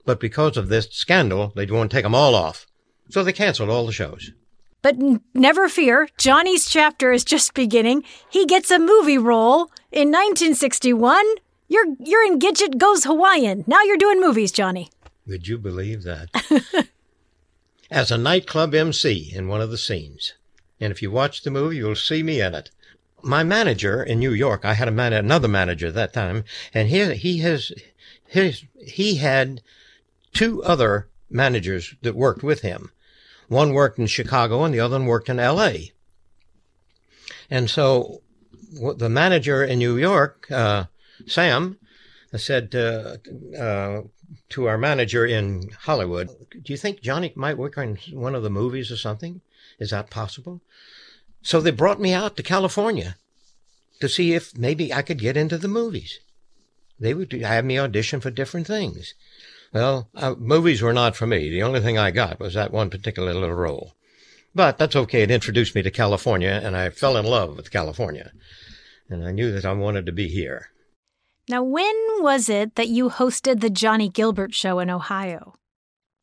[0.04, 2.66] But because of this scandal, they'd want to take them all off.
[3.10, 4.30] So they canceled all the shows.
[4.82, 8.04] But n- never fear, Johnny's chapter is just beginning.
[8.30, 11.22] He gets a movie role in 1961.
[11.70, 13.62] You're you're in Gidget Goes Hawaiian.
[13.68, 14.90] Now you're doing movies, Johnny.
[15.28, 16.28] Would you believe that?
[17.92, 20.34] As a nightclub MC in one of the scenes.
[20.80, 22.72] And if you watch the movie, you'll see me in it.
[23.22, 26.42] My manager in New York, I had a man, another manager at that time,
[26.74, 27.70] and he, he has,
[28.26, 29.62] his, he had
[30.32, 32.90] two other managers that worked with him.
[33.46, 35.92] One worked in Chicago and the other one worked in L.A.
[37.48, 38.22] And so
[38.72, 40.86] the manager in New York, uh,
[41.26, 41.78] Sam,
[42.36, 43.16] said uh,
[43.58, 44.02] uh,
[44.50, 48.50] to our manager in Hollywood, "Do you think Johnny might work on one of the
[48.50, 49.40] movies or something?
[49.78, 50.60] Is that possible?"
[51.42, 53.16] So they brought me out to California
[54.00, 56.20] to see if maybe I could get into the movies.
[56.98, 59.14] They would have me audition for different things.
[59.72, 61.48] Well, uh, movies were not for me.
[61.48, 63.94] The only thing I got was that one particular little role.
[64.54, 65.22] But that's okay.
[65.22, 68.32] It introduced me to California, and I fell in love with California.
[69.08, 70.70] And I knew that I wanted to be here.
[71.50, 75.56] Now, when was it that you hosted the Johnny Gilbert Show in Ohio?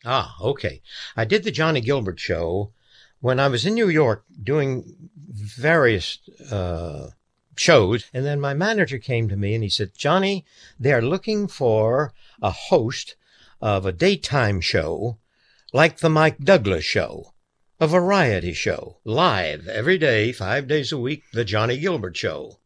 [0.05, 0.81] Ah, okay.
[1.17, 2.71] I did the Johnny Gilbert Show
[3.19, 7.09] when I was in New York doing various uh,
[7.57, 8.05] shows.
[8.13, 10.45] And then my manager came to me and he said, Johnny,
[10.79, 13.17] they're looking for a host
[13.59, 15.17] of a daytime show
[15.73, 17.33] like the Mike Douglas show,
[17.81, 22.59] a variety show, live every day, five days a week, the Johnny Gilbert show.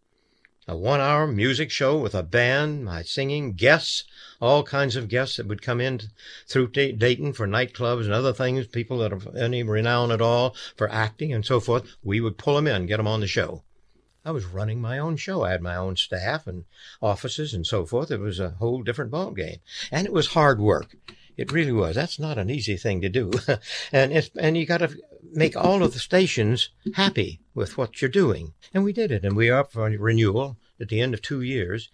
[0.72, 4.06] A one hour music show with a band, my singing, guests,
[4.40, 6.00] all kinds of guests that would come in
[6.48, 10.90] through Dayton for nightclubs and other things, people that have any renown at all for
[10.90, 11.98] acting and so forth.
[12.02, 13.66] We would pull them in, get them on the show.
[14.24, 15.44] I was running my own show.
[15.44, 16.64] I had my own staff and
[17.02, 18.10] offices and so forth.
[18.10, 19.58] It was a whole different ball game,
[19.92, 20.96] and it was hard work.
[21.36, 21.96] It really was.
[21.96, 23.32] That's not an easy thing to do,
[23.92, 24.98] and it's and you got to
[25.34, 28.54] make all of the stations happy with what you're doing.
[28.74, 31.42] And we did it, and we are up for renewal at the end of two
[31.42, 31.90] years.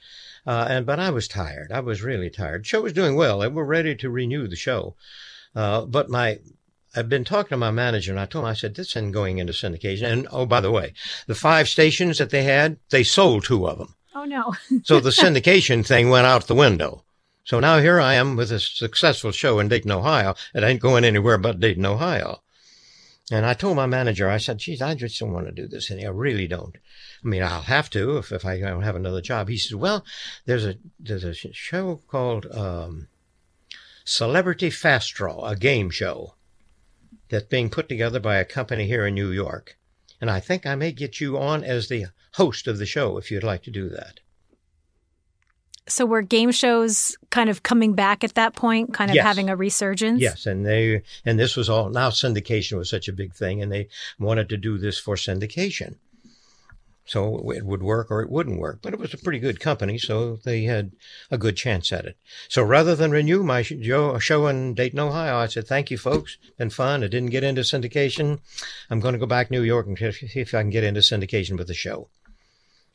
[0.45, 1.71] Uh, and but I was tired.
[1.71, 2.63] I was really tired.
[2.63, 3.41] The show was doing well.
[3.41, 4.95] and we're ready to renew the show.
[5.55, 6.39] Uh, but my
[6.95, 9.37] I've been talking to my manager and I told him, I said, this isn't going
[9.37, 10.11] into syndication.
[10.11, 10.93] And oh, by the way,
[11.27, 13.95] the five stations that they had, they sold two of them.
[14.15, 14.55] Oh, no.
[14.83, 17.03] so the syndication thing went out the window.
[17.43, 20.35] So now here I am with a successful show in Dayton, Ohio.
[20.55, 22.41] It ain't going anywhere but Dayton, Ohio.
[23.29, 25.91] And I told my manager, I said, geez, I just don't want to do this
[25.91, 26.11] anymore.
[26.11, 26.77] I really don't.
[27.23, 29.49] I mean, I'll have to if, if I don't have another job.
[29.49, 30.05] He says, well,
[30.45, 33.09] there's a, there's a show called, um,
[34.05, 36.35] Celebrity Fast Draw, a game show
[37.27, 39.77] that's being put together by a company here in New York.
[40.21, 43.29] And I think I may get you on as the host of the show if
[43.29, 44.21] you'd like to do that.
[45.87, 49.25] So were game shows kind of coming back at that point, kind of yes.
[49.25, 50.21] having a resurgence?
[50.21, 53.71] Yes, and they and this was all now syndication was such a big thing and
[53.71, 53.87] they
[54.19, 55.95] wanted to do this for syndication.
[57.07, 58.79] So it would work or it wouldn't work.
[58.81, 60.91] But it was a pretty good company, so they had
[61.31, 62.17] a good chance at it.
[62.49, 66.37] So rather than renew my show in Dayton, Ohio, I said, thank you, folks.
[66.57, 67.05] Been fun.
[67.05, 68.39] I didn't get into syndication.
[68.89, 70.99] I'm going to go back to New York and see if I can get into
[70.99, 72.09] syndication with the show.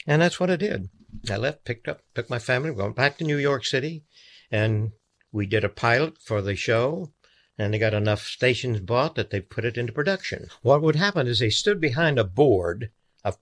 [0.07, 0.89] And that's what I did.
[1.31, 4.05] I left, picked up, took my family, went back to New York City,
[4.51, 4.93] and
[5.31, 7.13] we did a pilot for the show
[7.59, 10.49] and they got enough stations bought that they put it into production.
[10.63, 12.91] What would happen is they stood behind a board
[13.25, 13.39] of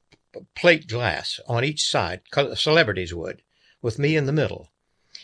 [0.55, 2.23] plate glass on each side,
[2.55, 3.43] celebrities would,
[3.81, 4.73] with me in the middle.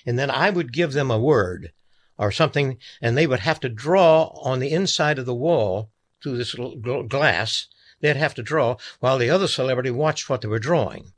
[0.05, 1.72] And then I would give them a word
[2.16, 5.90] or something, and they would have to draw on the inside of the wall
[6.22, 7.66] through this little glass.
[8.01, 11.12] They'd have to draw while the other celebrity watched what they were drawing.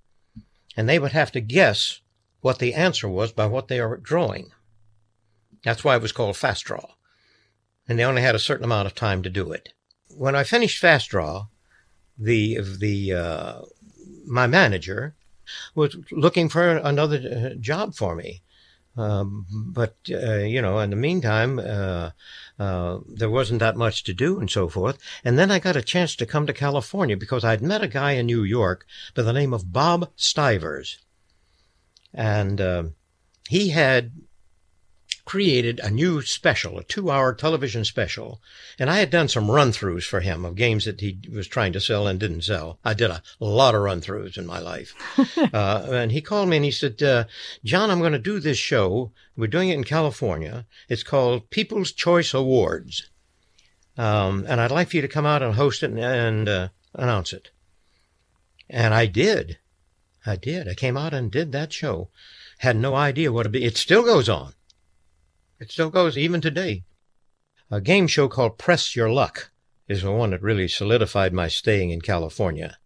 [0.76, 2.00] And they would have to guess
[2.40, 4.52] what the answer was by what they were drawing.
[5.64, 6.94] That's why it was called fast draw
[7.88, 9.70] and they only had a certain amount of time to do it.
[10.14, 11.46] When I finished Fast Draw,
[12.18, 13.60] the the uh,
[14.26, 15.14] my manager
[15.74, 18.42] was looking for another uh, job for me.
[18.98, 22.10] Um, but uh, you know, in the meantime, uh,
[22.58, 24.98] uh, there wasn't that much to do and so forth.
[25.24, 28.12] And then I got a chance to come to California because I'd met a guy
[28.12, 28.84] in New York
[29.14, 30.98] by the name of Bob Stivers,
[32.12, 32.84] and uh,
[33.48, 34.10] he had
[35.28, 38.40] created a new special, a two hour television special.
[38.78, 41.74] And I had done some run throughs for him of games that he was trying
[41.74, 42.78] to sell and didn't sell.
[42.82, 44.94] I did a lot of run throughs in my life.
[45.52, 47.24] uh, and he called me and he said, uh,
[47.62, 49.12] John, I'm going to do this show.
[49.36, 50.64] We're doing it in California.
[50.88, 53.10] It's called People's Choice Awards.
[53.98, 56.68] Um, and I'd like for you to come out and host it and, and uh,
[56.94, 57.50] announce it.
[58.70, 59.58] And I did.
[60.24, 60.66] I did.
[60.68, 62.08] I came out and did that show.
[62.60, 63.64] Had no idea what it'd be.
[63.64, 64.54] It still goes on.
[65.60, 66.84] It still goes even today.
[67.70, 69.50] A game show called Press Your Luck
[69.88, 72.78] is the one that really solidified my staying in California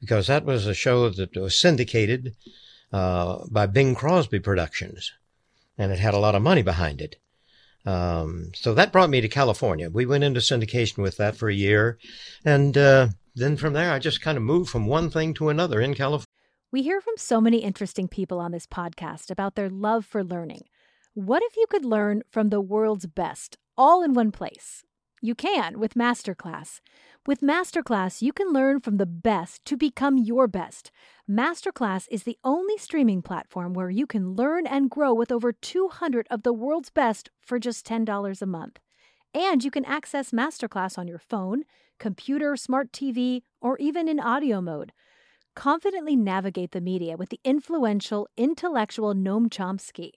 [0.00, 2.34] because that was a show that was syndicated
[2.92, 5.12] uh, by Bing Crosby Productions
[5.78, 7.16] and it had a lot of money behind it.
[7.84, 9.90] Um, so that brought me to California.
[9.90, 11.98] We went into syndication with that for a year.
[12.44, 15.80] And uh, then from there, I just kind of moved from one thing to another
[15.80, 16.26] in California.
[16.70, 20.62] We hear from so many interesting people on this podcast about their love for learning.
[21.14, 24.82] What if you could learn from the world's best all in one place?
[25.20, 26.80] You can with Masterclass.
[27.26, 30.90] With Masterclass, you can learn from the best to become your best.
[31.30, 36.26] Masterclass is the only streaming platform where you can learn and grow with over 200
[36.30, 38.78] of the world's best for just $10 a month.
[39.34, 41.64] And you can access Masterclass on your phone,
[41.98, 44.92] computer, smart TV, or even in audio mode.
[45.54, 50.12] Confidently navigate the media with the influential, intellectual Noam Chomsky.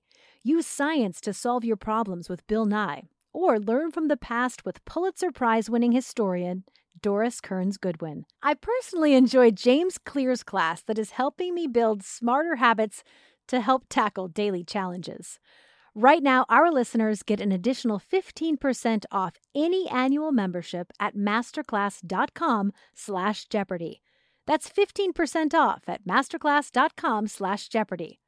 [0.48, 4.86] Use science to solve your problems with Bill Nye, or learn from the past with
[4.86, 6.64] Pulitzer Prize winning historian
[7.02, 8.28] Doris Kearns Goodwin.
[8.44, 13.04] I personally enjoy James Clear's class that is helping me build smarter habits
[13.48, 15.40] to help tackle daily challenges.
[15.96, 23.46] Right now, our listeners get an additional 15% off any annual membership at masterclass.com slash
[23.46, 24.04] Jeopardy.
[24.46, 28.20] That's 15% off at masterclass.com slash Jeopardy.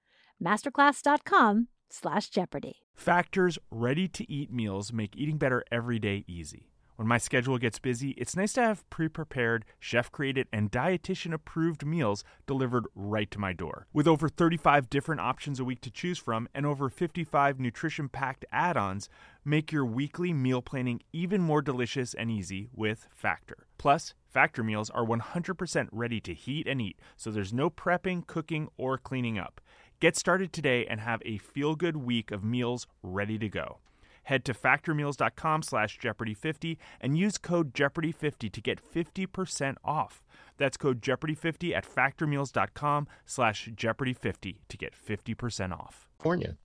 [0.44, 2.78] masterclass.com slash Jeopardy.
[2.96, 6.70] Factor's ready to eat meals make eating better every day easy.
[6.98, 11.32] When my schedule gets busy, it's nice to have pre prepared, chef created, and dietitian
[11.32, 13.86] approved meals delivered right to my door.
[13.94, 18.46] With over 35 different options a week to choose from and over 55 nutrition packed
[18.52, 19.10] add ons,
[19.46, 23.68] make your weekly meal planning even more delicious and easy with Factor.
[23.78, 28.70] Plus, Factor meals are 100% ready to heat and eat, so there's no prepping, cooking,
[28.76, 29.62] or cleaning up.
[30.00, 33.80] Get started today and have a feel-good week of meals ready to go.
[34.24, 40.24] Head to factormeals.com slash Jeopardy50 and use code Jeopardy50 to get 50% off.
[40.58, 46.08] That's code Jeopardy50 at factormeals.com slash Jeopardy50 to get 50% off.
[46.28, 46.58] California.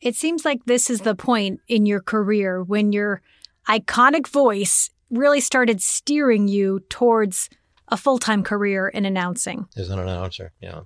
[0.00, 3.22] It seems like this is the point in your career when your
[3.68, 7.48] iconic voice really started steering you towards
[7.88, 9.68] a full-time career in announcing.
[9.76, 10.80] As an announcer, yeah.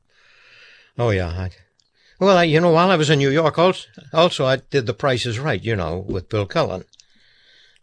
[0.99, 1.29] Oh, yeah.
[1.29, 1.51] I,
[2.19, 5.27] well, you know, while I was in New York, also, also I did The Price
[5.27, 6.85] is Right, you know, with Bill Cullen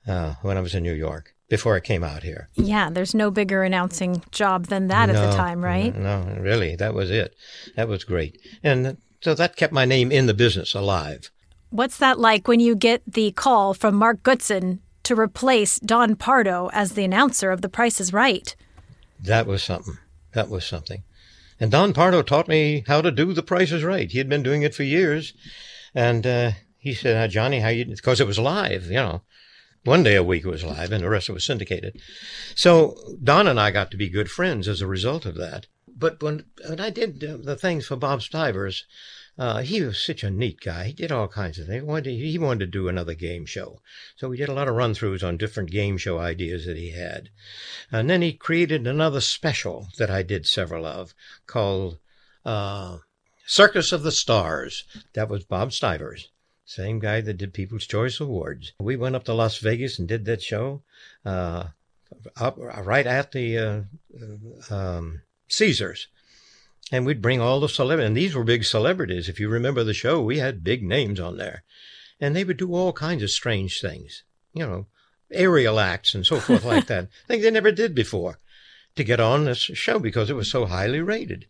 [0.07, 2.49] uh, when I was in New York before I came out here.
[2.55, 5.95] Yeah, there's no bigger announcing job than that no, at the time, right?
[5.95, 7.35] No, really, that was it.
[7.75, 8.39] That was great.
[8.63, 11.29] And so that kept my name in the business alive.
[11.69, 16.69] What's that like when you get the call from Mark Goodson to replace Don Pardo
[16.73, 18.55] as the announcer of The Price is Right?
[19.19, 19.97] That was something.
[20.33, 21.03] That was something.
[21.63, 24.11] And Don Pardo taught me how to do the prices right.
[24.11, 25.33] He had been doing it for years.
[25.95, 29.21] And uh, he said, Johnny, how you, because it was live, you know.
[29.85, 32.01] One day a week it was live and the rest of it was syndicated.
[32.53, 35.67] So Don and I got to be good friends as a result of that.
[35.87, 38.85] but when, when I did uh, the things for Bob Stivers,
[39.37, 40.85] uh, he was such a neat guy.
[40.85, 41.81] He did all kinds of things.
[41.81, 43.81] He wanted, to, he wanted to do another game show.
[44.15, 46.91] So we did a lot of run throughs on different game show ideas that he
[46.91, 47.29] had.
[47.91, 51.15] And then he created another special that I did several of
[51.47, 51.97] called
[52.45, 52.99] uh,
[53.45, 54.83] Circus of the Stars.
[55.13, 56.29] That was Bob Stivers.
[56.65, 58.71] Same guy that did People's Choice Awards.
[58.79, 60.83] We went up to Las Vegas and did that show,
[61.25, 61.67] uh,
[62.37, 66.07] up right at the uh, um, Caesars.
[66.91, 69.29] And we'd bring all the celebrities, and these were big celebrities.
[69.29, 71.63] If you remember the show, we had big names on there.
[72.19, 74.23] And they would do all kinds of strange things,
[74.53, 74.85] you know,
[75.31, 77.09] aerial acts and so forth like that.
[77.27, 78.37] Things they never did before
[78.95, 81.45] to get on this show because it was so highly rated.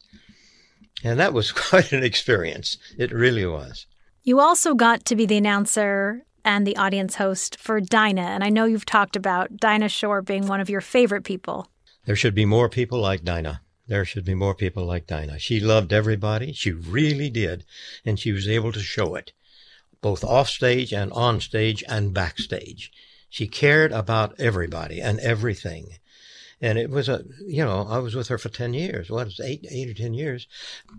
[1.03, 2.77] And that was quite an experience.
[2.97, 3.85] It really was.
[4.23, 8.21] You also got to be the announcer and the audience host for Dinah.
[8.21, 11.67] And I know you've talked about Dinah Shore being one of your favorite people.
[12.05, 13.61] There should be more people like Dinah.
[13.85, 15.39] There should be more people like Dinah.
[15.39, 16.53] She loved everybody.
[16.53, 17.65] She really did.
[18.05, 19.33] And she was able to show it,
[20.01, 22.91] both off stage and on stage and backstage.
[23.29, 25.97] She cared about everybody and everything.
[26.61, 29.09] And it was a, you know, I was with her for 10 years.
[29.09, 30.47] What, was eight, eight or 10 years.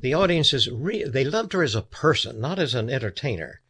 [0.02, 3.62] The audiences, re- they loved her as a person, not as an entertainer.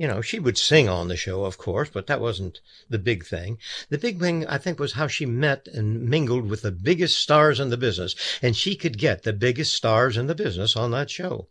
[0.00, 3.26] You know, she would sing on the show, of course, but that wasn't the big
[3.26, 3.58] thing.
[3.90, 7.60] The big thing, I think, was how she met and mingled with the biggest stars
[7.60, 8.14] in the business.
[8.40, 11.48] And she could get the biggest stars in the business on that show.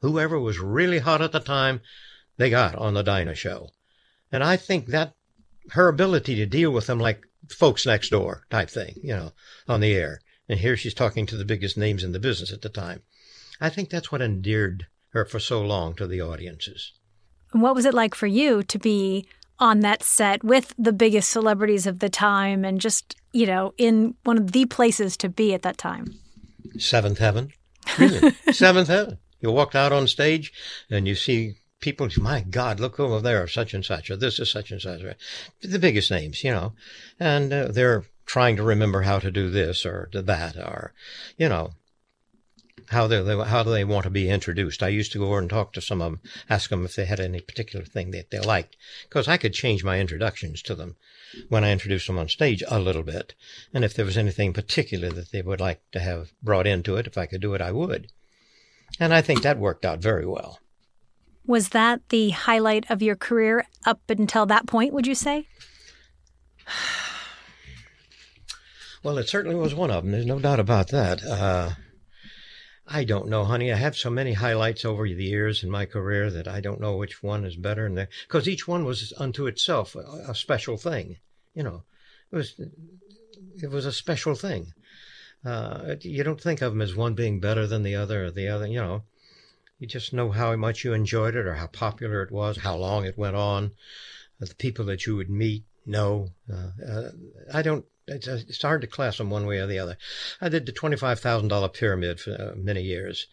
[0.00, 1.82] Whoever was really hot at the time,
[2.36, 3.70] they got on the Dinah show.
[4.32, 5.14] And I think that
[5.70, 9.34] her ability to deal with them like folks next door type thing, you know,
[9.68, 10.20] on the air.
[10.48, 13.02] And here she's talking to the biggest names in the business at the time.
[13.60, 16.90] I think that's what endeared her for so long to the audiences.
[17.60, 19.26] What was it like for you to be
[19.60, 24.14] on that set with the biggest celebrities of the time and just, you know, in
[24.24, 26.14] one of the places to be at that time?
[26.78, 27.52] Seventh heaven.
[27.98, 28.32] Really?
[28.52, 29.18] Seventh heaven.
[29.40, 30.52] You walked out on stage
[30.90, 34.50] and you see people, my God, look over there, such and such, or this is
[34.50, 35.02] such and such.
[35.60, 36.72] The biggest names, you know.
[37.20, 40.92] And uh, they're trying to remember how to do this or that, or,
[41.36, 41.74] you know,
[42.88, 44.82] how they, how do they want to be introduced.
[44.82, 46.20] I used to go over and talk to some of them,
[46.50, 48.76] ask them if they had any particular thing that they liked,
[49.08, 50.96] because I could change my introductions to them
[51.48, 53.34] when I introduced them on stage a little bit.
[53.72, 57.06] And if there was anything particular that they would like to have brought into it,
[57.06, 58.08] if I could do it, I would.
[59.00, 60.58] And I think that worked out very well.
[61.46, 65.46] Was that the highlight of your career up until that point, would you say?
[69.02, 70.12] Well, it certainly was one of them.
[70.12, 71.22] There's no doubt about that.
[71.22, 71.72] Uh,
[72.86, 73.72] I don't know, honey.
[73.72, 76.96] I have so many highlights over the years in my career that I don't know
[76.96, 77.86] which one is better.
[77.86, 81.16] And because each one was unto itself a, a, special thing,
[81.54, 81.82] you know,
[82.30, 82.60] it was
[83.62, 84.74] it was a special thing.
[85.44, 88.48] Uh, you don't think of them as one being better than the other or the
[88.48, 88.66] other.
[88.66, 89.02] You know,
[89.78, 93.06] you just know how much you enjoyed it or how popular it was, how long
[93.06, 93.72] it went on,
[94.38, 95.64] the people that you would meet.
[95.86, 97.10] No, uh, uh,
[97.52, 99.96] I don't it's, it's hard to class them one way or the other.
[100.40, 103.26] I did the $25,000 pyramid for uh, many years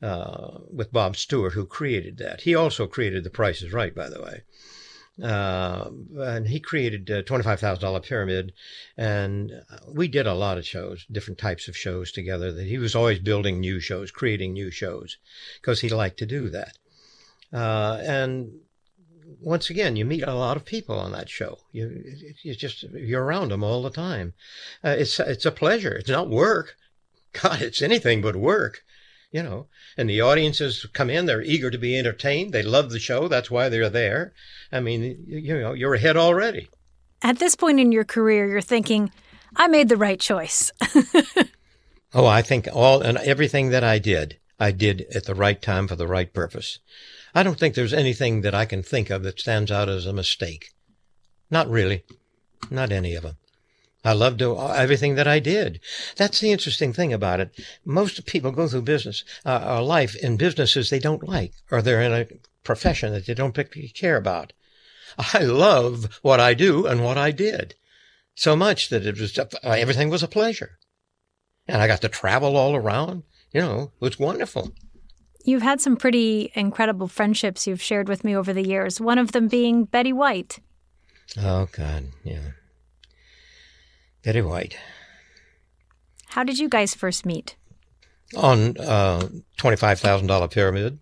[0.00, 2.42] uh, with Bob Stewart, who created that.
[2.42, 4.42] He also created The Price is Right, by the way.
[5.22, 8.52] Uh, and he created a $25,000 pyramid.
[8.96, 9.52] And
[9.88, 13.18] we did a lot of shows, different types of shows together that he was always
[13.18, 15.18] building new shows, creating new shows
[15.60, 16.78] because he liked to do that.
[17.52, 18.60] Uh, and
[19.42, 21.58] once again, you meet a lot of people on that show.
[21.72, 22.02] You,
[22.42, 24.34] you just you're around them all the time.
[24.84, 25.92] Uh, it's it's a pleasure.
[25.92, 26.76] It's not work.
[27.42, 28.84] God, it's anything but work.
[29.30, 29.66] You know,
[29.96, 31.24] and the audiences come in.
[31.24, 32.52] They're eager to be entertained.
[32.52, 33.28] They love the show.
[33.28, 34.34] That's why they're there.
[34.70, 36.68] I mean, you know, you're ahead already.
[37.22, 39.10] At this point in your career, you're thinking,
[39.56, 40.70] I made the right choice.
[42.12, 45.88] oh, I think all and everything that I did, I did at the right time
[45.88, 46.78] for the right purpose.
[47.34, 50.12] I don't think there's anything that I can think of that stands out as a
[50.12, 50.70] mistake.
[51.50, 52.04] Not really.
[52.70, 53.36] Not any of them.
[54.04, 55.80] I loved everything that I did.
[56.16, 57.52] That's the interesting thing about it.
[57.84, 62.12] Most people go through business, uh, life in businesses they don't like, or they're in
[62.12, 62.26] a
[62.64, 64.52] profession that they don't particularly care about.
[65.34, 67.74] I love what I do and what I did
[68.34, 70.78] so much that it was everything was a pleasure,
[71.68, 73.24] and I got to travel all around.
[73.52, 74.72] You know, it was wonderful.
[75.44, 79.32] You've had some pretty incredible friendships you've shared with me over the years, one of
[79.32, 80.60] them being Betty White.
[81.36, 82.52] Oh, God, yeah.
[84.22, 84.76] Betty White.
[86.28, 87.56] How did you guys first meet?
[88.36, 89.28] On uh,
[89.58, 91.00] $25,000 pyramid.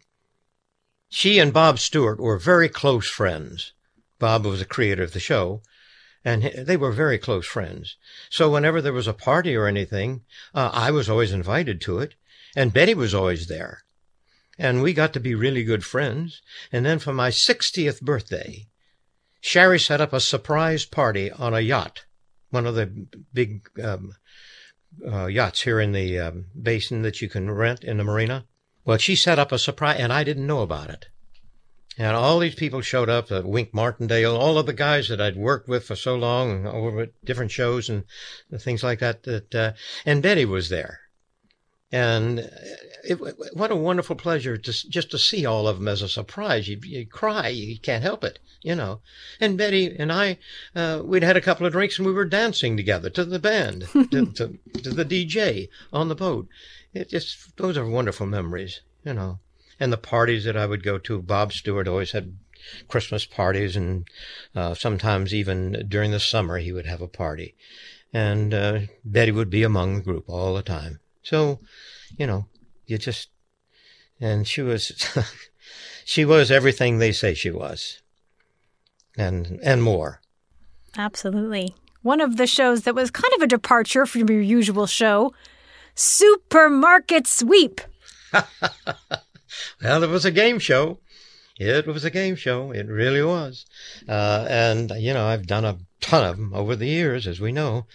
[1.11, 3.73] She and Bob Stewart were very close friends.
[4.19, 5.63] Bob was the creator of the show,
[6.25, 7.97] and they were very close friends.
[8.31, 10.23] So whenever there was a party or anything,
[10.55, 12.15] uh, I was always invited to it,
[12.57, 13.83] and Betty was always there.
[14.61, 16.43] And we got to be really good friends.
[16.71, 18.67] And then for my 60th birthday,
[19.41, 22.05] Sherry set up a surprise party on a yacht,
[22.51, 24.17] one of the big um,
[25.11, 28.45] uh, yachts here in the um, basin that you can rent in the marina.
[28.85, 31.09] Well, she set up a surprise, and I didn't know about it.
[31.97, 35.37] And all these people showed up, uh, Wink Martindale, all of the guys that I'd
[35.39, 38.05] worked with for so long over at different shows and
[38.59, 39.23] things like that.
[39.23, 39.73] That uh,
[40.05, 41.01] and Betty was there,
[41.93, 42.39] and
[43.05, 43.19] it,
[43.55, 46.69] what a wonderful pleasure to just to see all of them as a surprise.
[46.69, 49.01] You, you cry, you can't help it, you know.
[49.41, 50.39] And Betty and I,
[50.75, 53.89] uh, we'd had a couple of drinks and we were dancing together to the band,
[53.93, 56.49] to, to, to the DJ on the boat.
[56.93, 59.41] It just those are wonderful memories, you know
[59.81, 61.23] and the parties that I would go to.
[61.23, 62.37] Bob Stewart always had
[62.87, 64.07] Christmas parties, and
[64.55, 67.57] uh, sometimes even during the summer he would have a party.
[68.13, 71.01] And uh, Betty would be among the group all the time.
[71.23, 71.61] So,
[72.17, 72.47] you know,
[72.87, 73.29] you just
[74.21, 74.93] and she was
[76.05, 78.03] she was everything they say she was,
[79.17, 80.21] and and more.
[80.97, 81.75] Absolutely.
[82.03, 85.33] One of the shows that was kind of a departure from your usual show,
[85.95, 87.81] Supermarket Sweep.
[89.83, 90.99] Well, it was a game show.
[91.59, 92.71] It was a game show.
[92.71, 93.67] It really was.
[94.09, 97.53] Uh, and, you know, I've done a ton of them over the years, as we
[97.53, 97.87] know.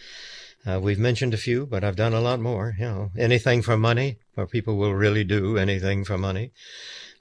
[0.66, 2.76] Uh, we've mentioned a few, but I've done a lot more.
[2.80, 6.52] You know, anything for money, where people will really do anything for money.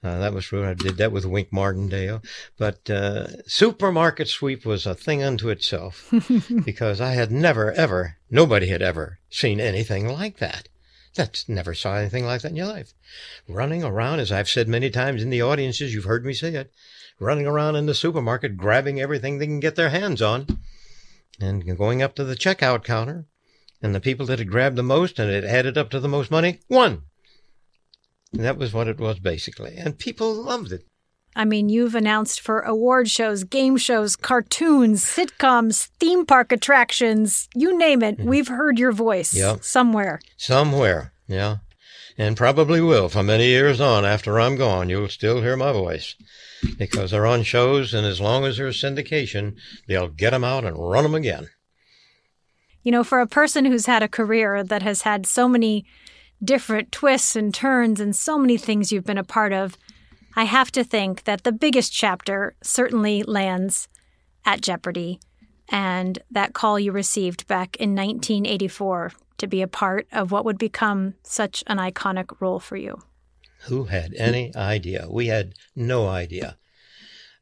[0.02, 0.66] Uh, that was true.
[0.66, 2.22] I did that with Wink Martindale.
[2.58, 6.12] But uh, supermarket sweep was a thing unto itself
[6.64, 10.68] because I had never, ever, nobody had ever seen anything like that.
[11.14, 12.92] That's never saw anything like that in your life.
[13.48, 16.72] Running around, as I've said many times in the audiences, you've heard me say it,
[17.20, 20.58] running around in the supermarket, grabbing everything they can get their hands on,
[21.40, 23.26] and going up to the checkout counter,
[23.84, 26.30] and the people that had grabbed the most and it added up to the most
[26.30, 27.02] money won.
[28.32, 30.86] And that was what it was basically, and people loved it.
[31.36, 37.76] I mean, you've announced for award shows, game shows, cartoons, sitcoms, theme park attractions, you
[37.76, 38.16] name it.
[38.16, 38.28] Mm-hmm.
[38.28, 39.62] We've heard your voice yep.
[39.62, 40.20] somewhere.
[40.38, 41.56] Somewhere, yeah.
[42.16, 44.88] And probably will for many years on after I'm gone.
[44.88, 46.14] You'll still hear my voice
[46.78, 49.56] because they're on shows, and as long as there's syndication,
[49.88, 51.48] they'll get them out and run them again.
[52.84, 55.84] You know, for a person who's had a career that has had so many
[56.42, 59.76] different twists and turns and so many things you've been a part of,
[60.36, 63.88] I have to think that the biggest chapter certainly lands
[64.44, 65.18] at Jeopardy
[65.70, 70.58] and that call you received back in 1984 to be a part of what would
[70.58, 73.00] become such an iconic role for you.
[73.62, 75.06] Who had any idea?
[75.08, 76.58] We had no idea.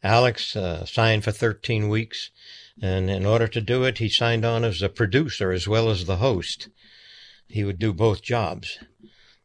[0.03, 2.31] Alex uh, signed for 13 weeks,
[2.81, 6.07] and in order to do it, he signed on as a producer as well as
[6.07, 6.69] the host.
[7.47, 8.79] He would do both jobs.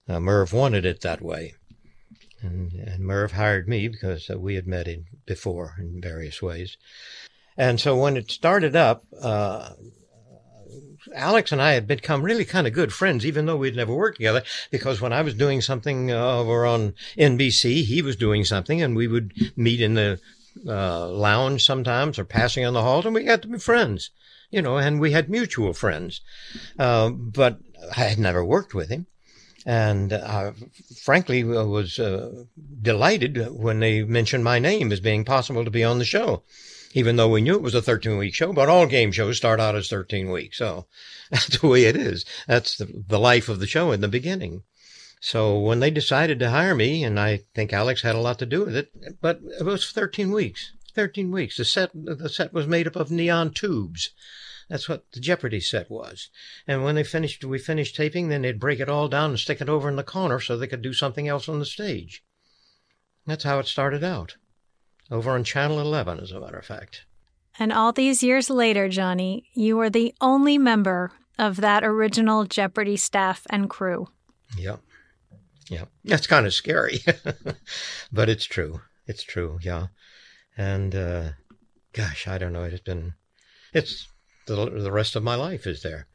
[0.08, 1.56] Uh, Merv wanted it that way.
[2.42, 6.78] And, and Merv hired me because uh, we had met him before in various ways.
[7.58, 9.72] And so when it started up, uh,
[11.14, 14.18] Alex and I had become really kind of good friends, even though we'd never worked
[14.18, 14.44] together.
[14.72, 18.96] Because when I was doing something uh, over on NBC, he was doing something, and
[18.96, 20.20] we would meet in the
[20.68, 24.12] uh, lounge sometimes or passing on the halls, and we got to be friends,
[24.50, 26.22] you know, and we had mutual friends.
[26.78, 27.60] Uh, but
[27.96, 29.08] I had never worked with him.
[29.66, 30.54] And uh,
[31.02, 32.46] frankly was uh,
[32.82, 36.44] delighted when they mentioned my name as being possible to be on the show
[36.94, 39.60] even though we knew it was a 13 week show but all game shows start
[39.60, 40.58] out as 13 weeks.
[40.58, 40.88] So
[41.32, 42.26] that's the way it is.
[42.48, 44.64] That's the, the life of the show in the beginning
[45.20, 48.46] so when they decided to hire me and i think alex had a lot to
[48.46, 48.92] do with it
[49.22, 53.12] but it was 13 weeks 13 weeks the set the set was made up of
[53.12, 54.12] neon tubes
[54.70, 56.30] that's what the Jeopardy set was.
[56.68, 59.62] And when they finished, we finished taping, then they'd break it all down and stick
[59.62, 62.24] it over in the corner so they could do something else on the stage.
[63.26, 64.36] That's how it started out.
[65.10, 67.06] Over on Channel 11, as a matter of fact.
[67.60, 72.98] And all these years later, Johnny, you are the only member of that original Jeopardy
[72.98, 74.10] staff and crew.
[74.58, 74.82] Yep.
[75.70, 75.86] Yeah.
[76.04, 77.00] That's kind of scary.
[78.12, 78.82] but it's true.
[79.06, 79.60] It's true.
[79.62, 79.88] Yeah.
[80.58, 81.30] And, uh,
[81.94, 82.64] gosh, I don't know.
[82.64, 83.14] It's been,
[83.74, 84.08] it's
[84.48, 86.08] the, the rest of my life is there.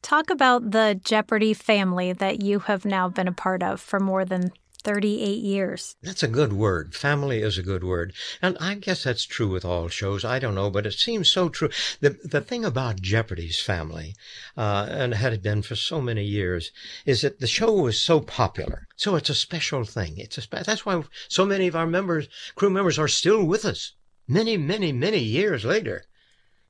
[0.00, 4.24] Talk about the Jeopardy family that you have now been a part of for more
[4.24, 4.52] than
[4.84, 5.96] 38 years.
[6.02, 6.94] That's a good word.
[6.94, 8.12] Family is a good word.
[8.40, 10.24] And I guess that's true with all shows.
[10.24, 11.70] I don't know, but it seems so true.
[12.00, 14.14] The, the thing about Jeopardy's family,
[14.56, 16.70] uh, and had it been for so many years,
[17.06, 18.86] is that the show was so popular.
[18.96, 20.18] So it's a special thing.
[20.18, 23.64] It's a spe- that's why so many of our members, crew members are still with
[23.64, 23.92] us
[24.28, 26.04] many, many, many years later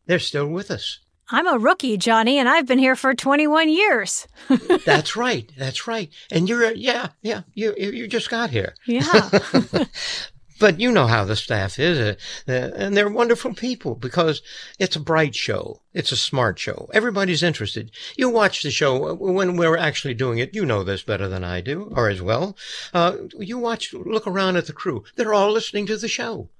[0.07, 0.99] They're still with us.
[1.33, 4.28] I'm a rookie, Johnny, and I've been here for 21 years.
[4.85, 5.51] That's right.
[5.57, 6.11] That's right.
[6.30, 8.74] And you're, a, yeah, yeah, you, you just got here.
[8.87, 9.30] Yeah.
[10.61, 12.14] but you know how the staff is, uh,
[12.47, 14.43] uh, and they're wonderful people because
[14.78, 15.80] it's a bright show.
[15.95, 16.91] It's a smart show.
[16.93, 17.91] Everybody's interested.
[18.14, 20.55] You watch the show when we're actually doing it.
[20.55, 22.57] You know this better than I do, or as well.
[22.93, 25.03] Uh, you watch, look around at the crew.
[25.16, 26.51] They're all listening to the show.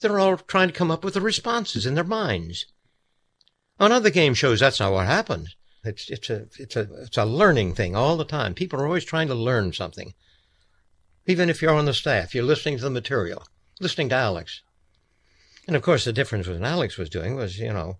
[0.00, 2.66] They're all trying to come up with the responses in their minds.
[3.80, 5.56] On other game shows, that's not what happens.
[5.84, 8.54] It's, it's a, it's a, it's a learning thing all the time.
[8.54, 10.14] People are always trying to learn something.
[11.26, 13.46] Even if you're on the staff, you're listening to the material,
[13.80, 14.62] listening to Alex.
[15.66, 17.98] And of course, the difference with what Alex was doing was, you know,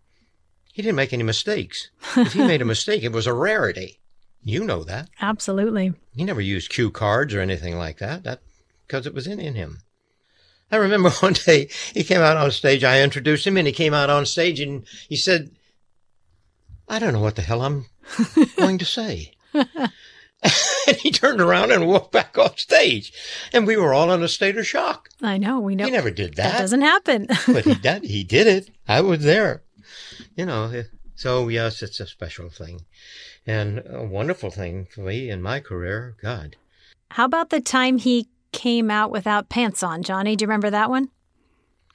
[0.73, 1.91] he didn't make any mistakes.
[2.17, 4.01] if he made a mistake, it was a rarity.
[4.43, 5.09] You know that.
[5.21, 5.95] Absolutely.
[6.15, 8.25] He never used cue cards or anything like that.
[8.25, 8.41] That
[8.87, 9.79] because it was in, in him.
[10.71, 12.85] I remember one day he came out on stage.
[12.85, 15.51] I introduced him and he came out on stage and he said,
[16.89, 17.87] I don't know what the hell I'm
[18.57, 19.33] going to say.
[19.55, 23.13] and he turned around and walked back off stage.
[23.53, 25.09] And we were all in a state of shock.
[25.23, 25.61] I know.
[25.61, 25.85] We know.
[25.85, 26.53] He never did that.
[26.53, 27.29] That doesn't happen.
[27.47, 28.05] but he did.
[28.05, 28.71] He did it.
[28.87, 29.63] I was there.
[30.37, 30.65] You know.
[30.65, 32.85] Eh, so yes, it's a special thing,
[33.47, 36.17] and a wonderful thing for me in my career.
[36.21, 36.57] God.
[37.13, 40.35] How about the time he came out without pants on, Johnny?
[40.35, 41.09] Do you remember that one?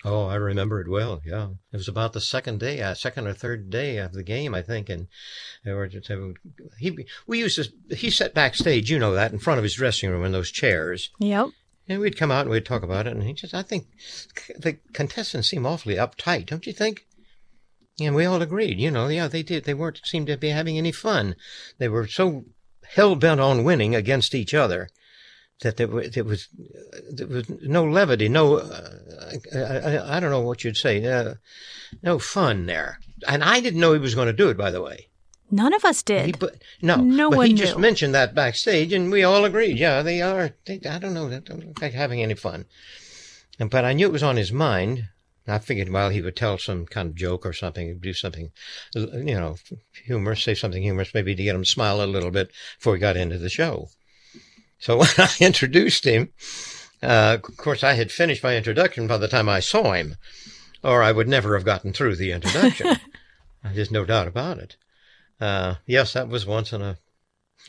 [0.06, 1.22] Oh, I remember it well.
[1.26, 4.56] Yeah, it was about the second day, uh, second or third day of the game,
[4.56, 4.88] I think.
[4.88, 5.08] And
[6.78, 10.10] he, we used to, he sat backstage, you know that, in front of his dressing
[10.10, 11.10] room in those chairs.
[11.20, 11.50] Yep.
[11.90, 13.14] And we'd come out and we'd talk about it.
[13.14, 13.88] And he just, I think
[14.58, 17.06] the contestants seem awfully uptight, don't you think?
[18.00, 19.66] And we all agreed, you know, yeah, they did.
[19.66, 21.36] They weren't seem to be having any fun.
[21.78, 22.46] They were so
[22.86, 24.88] hell bent on winning against each other
[25.62, 26.48] that there, there was
[27.12, 29.00] there was no levity, no uh,
[29.54, 31.36] I, I, don't know what you'd say, uh,
[32.02, 33.00] no fun there.
[33.28, 34.58] And I didn't know he was going to do it.
[34.58, 35.08] By the way,
[35.52, 36.26] none of us did.
[36.28, 37.64] He, but, no, no but one he knew.
[37.64, 39.78] just mentioned that backstage, and we all agreed.
[39.78, 40.52] Yeah, they are.
[40.66, 41.30] They, I don't know.
[41.30, 42.66] They don't look like having any fun.
[43.60, 45.10] And, but I knew it was on his mind.
[45.46, 48.52] I figured, well, he would tell some kind of joke or something, do something,
[48.94, 49.58] you know,
[50.06, 53.00] humorous, say something humorous, maybe to get him to smile a little bit before he
[53.00, 53.90] got into the show.
[54.80, 56.30] So when I introduced him,
[57.04, 60.16] uh, of course, I had finished my introduction by the time I saw him,
[60.84, 62.98] or I would never have gotten through the introduction.
[63.74, 64.76] There's no doubt about it.
[65.40, 66.98] Uh, yes, that was once in a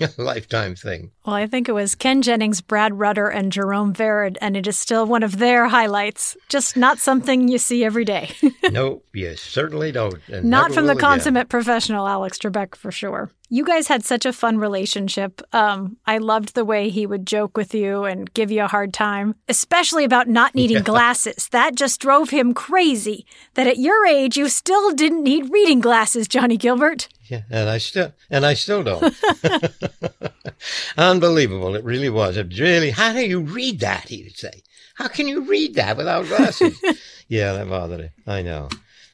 [0.19, 1.11] lifetime thing.
[1.25, 4.79] Well, I think it was Ken Jennings, Brad Rutter, and Jerome Vered, and it is
[4.79, 6.37] still one of their highlights.
[6.49, 8.31] Just not something you see every day.
[8.71, 10.19] no, you certainly don't.
[10.29, 11.01] not from the again.
[11.01, 13.31] consummate professional Alex Trebek, for sure.
[13.53, 15.43] You guys had such a fun relationship.
[15.53, 18.95] Um, I loved the way he would joke with you and give you a hard
[18.95, 20.83] time, especially about not needing Yeah.
[20.85, 21.49] glasses.
[21.51, 23.27] That just drove him crazy.
[23.55, 27.09] That at your age, you still didn't need reading glasses, Johnny Gilbert.
[27.29, 29.15] Yeah, and I still and I still don't.
[30.97, 31.75] Unbelievable!
[31.75, 32.37] It really was.
[32.37, 32.91] It really.
[32.91, 34.09] How do you read that?
[34.09, 34.63] He would say.
[34.95, 36.79] How can you read that without glasses?
[37.29, 38.11] yeah, that bothered him.
[38.27, 38.69] I know.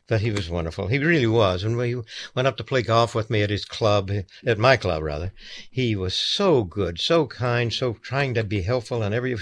[0.08, 0.86] But he was wonderful.
[0.86, 1.64] He really was.
[1.64, 2.02] And when we
[2.34, 4.10] went up to play golf with me at his club,
[4.46, 5.32] at my club rather,
[5.70, 9.36] he was so good, so kind, so trying to be helpful and every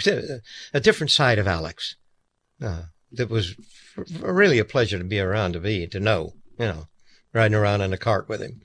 [0.73, 1.97] a different side of Alex.
[2.63, 3.55] Uh, it was
[4.21, 6.89] really a pleasure to be around, to be to know, you know,
[7.35, 8.63] riding around in a cart with him.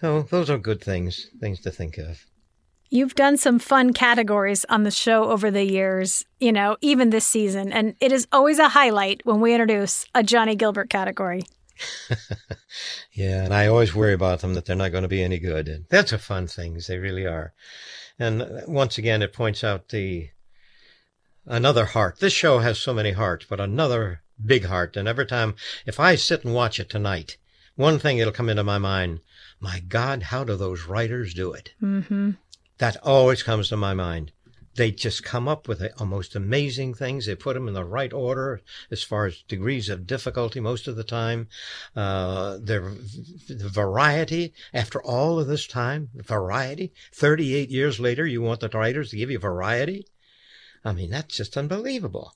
[0.00, 2.24] So those are good things, things to think of.
[2.90, 7.26] You've done some fun categories on the show over the years, you know, even this
[7.26, 11.42] season, and it is always a highlight when we introduce a Johnny Gilbert category.
[13.18, 15.66] Yeah, and I always worry about them that they're not going to be any good.
[15.66, 16.86] And that's a fun things.
[16.86, 17.52] They really are.
[18.16, 20.28] And uh, once again, it points out the
[21.44, 22.20] another heart.
[22.20, 24.96] This show has so many hearts, but another big heart.
[24.96, 27.38] And every time, if I sit and watch it tonight,
[27.74, 29.18] one thing that'll come into my mind:
[29.58, 31.72] My God, how do those writers do it?
[31.82, 32.30] Mm-hmm.
[32.78, 34.32] That always comes to my mind.
[34.76, 37.26] They just come up with the most amazing things.
[37.26, 38.60] They put them in the right order
[38.92, 41.48] as far as degrees of difficulty most of the time.
[41.96, 42.92] Uh, their
[43.48, 46.92] the variety after all of this time, variety.
[47.12, 50.06] 38 years later, you want the writers to give you variety?
[50.84, 52.34] I mean, that's just unbelievable.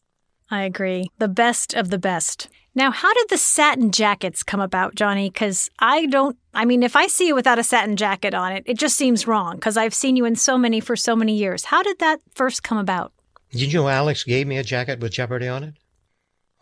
[0.52, 1.10] I agree.
[1.16, 2.50] The best of the best.
[2.74, 5.30] Now, how did the satin jackets come about, Johnny?
[5.30, 8.62] Because I don't, I mean, if I see you without a satin jacket on it,
[8.66, 11.64] it just seems wrong because I've seen you in so many for so many years.
[11.64, 13.14] How did that first come about?
[13.50, 15.74] Did you know Alex gave me a jacket with Jeopardy on it?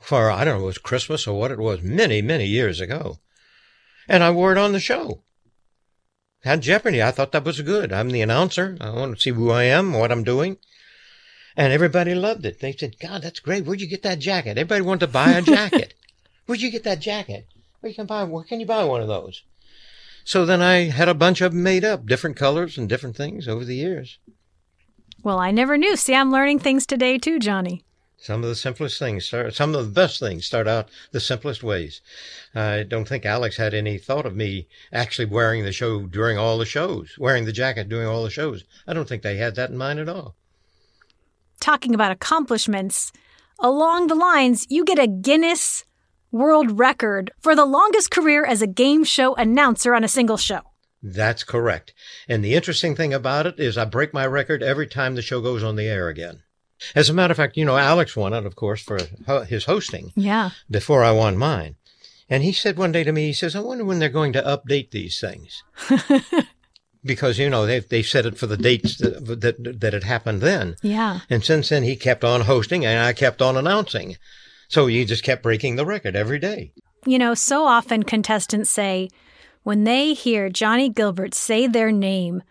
[0.00, 3.18] For, I don't know, it was Christmas or what it was, many, many years ago.
[4.06, 5.24] And I wore it on the show.
[6.42, 7.02] Had Jeopardy.
[7.02, 7.92] I thought that was good.
[7.92, 8.76] I'm the announcer.
[8.80, 10.58] I want to see who I am, what I'm doing.
[11.56, 12.60] And everybody loved it.
[12.60, 13.64] They said, God, that's great.
[13.64, 14.58] Where'd you get that jacket?
[14.58, 15.94] Everybody wanted to buy a jacket.
[16.46, 17.46] Where'd you get that jacket?
[17.80, 18.24] Where you can buy?
[18.24, 19.42] Where can you buy one of those?
[20.24, 23.48] So then I had a bunch of them made up, different colors and different things
[23.48, 24.18] over the years.
[25.22, 25.96] Well, I never knew.
[25.96, 27.84] See, I'm learning things today too, Johnny.
[28.16, 31.62] Some of the simplest things start, some of the best things start out the simplest
[31.62, 32.02] ways.
[32.54, 36.58] I don't think Alex had any thought of me actually wearing the show during all
[36.58, 38.64] the shows, wearing the jacket during all the shows.
[38.86, 40.36] I don't think they had that in mind at all.
[41.60, 43.12] Talking about accomplishments,
[43.58, 45.84] along the lines, you get a Guinness
[46.32, 50.60] World Record for the longest career as a game show announcer on a single show.
[51.02, 51.92] That's correct.
[52.28, 55.42] And the interesting thing about it is I break my record every time the show
[55.42, 56.42] goes on the air again.
[56.94, 58.98] As a matter of fact, you know, Alex won it, of course, for
[59.44, 60.12] his hosting.
[60.16, 60.50] Yeah.
[60.70, 61.76] Before I won mine.
[62.30, 64.42] And he said one day to me, he says, I wonder when they're going to
[64.42, 65.62] update these things.
[67.04, 70.40] because, you know, they've, they set it for the dates that, that, that it happened
[70.40, 70.76] then.
[70.82, 71.20] Yeah.
[71.28, 74.16] And since then, he kept on hosting and I kept on announcing.
[74.68, 76.72] So he just kept breaking the record every day.
[77.06, 79.08] You know, so often contestants say,
[79.62, 82.42] when they hear Johnny Gilbert say their name,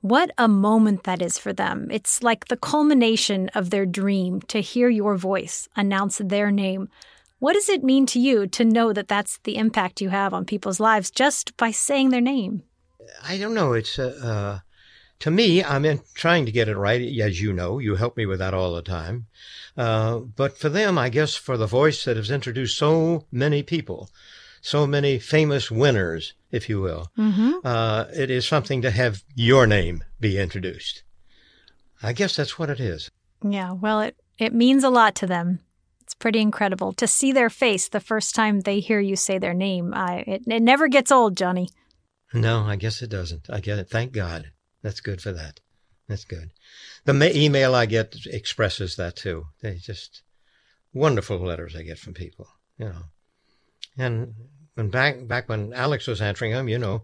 [0.00, 1.88] what a moment that is for them.
[1.90, 6.88] It's like the culmination of their dream to hear your voice announce their name.
[7.40, 10.44] What does it mean to you to know that that's the impact you have on
[10.44, 12.62] people's lives just by saying their name?
[13.22, 13.72] I don't know.
[13.72, 14.58] It's uh, uh,
[15.20, 17.00] to me, I'm in trying to get it right.
[17.20, 19.26] As you know, you help me with that all the time.
[19.76, 24.10] Uh, but for them, I guess for the voice that has introduced so many people,
[24.60, 27.10] so many famous winners, if you will.
[27.18, 27.54] Mm-hmm.
[27.64, 31.02] Uh, it is something to have your name be introduced.
[32.02, 33.10] I guess that's what it is.
[33.42, 35.60] Yeah, well, it, it means a lot to them.
[36.02, 39.54] It's pretty incredible to see their face the first time they hear you say their
[39.54, 39.92] name.
[39.94, 41.68] I, it, it never gets old, Johnny.
[42.32, 43.48] No, I guess it doesn't.
[43.48, 43.88] I get it.
[43.88, 44.52] Thank God.
[44.82, 45.60] That's good for that.
[46.08, 46.50] That's good.
[47.04, 49.46] The ma- email I get expresses that too.
[49.62, 50.22] They just
[50.92, 52.48] wonderful letters I get from people,
[52.78, 53.02] you know.
[53.96, 54.34] And
[54.74, 57.02] when back back when Alex was answering them, you know,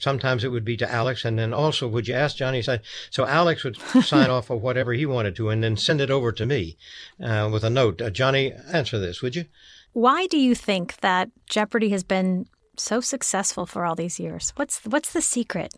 [0.00, 2.62] sometimes it would be to Alex, and then also would you ask Johnny?
[2.62, 3.26] Said so.
[3.26, 6.46] Alex would sign off of whatever he wanted to, and then send it over to
[6.46, 6.76] me
[7.22, 8.00] uh, with a note.
[8.00, 9.46] Uh, Johnny, answer this, would you?
[9.92, 12.46] Why do you think that Jeopardy has been
[12.80, 14.52] so successful for all these years?
[14.56, 15.74] What's what's the secret?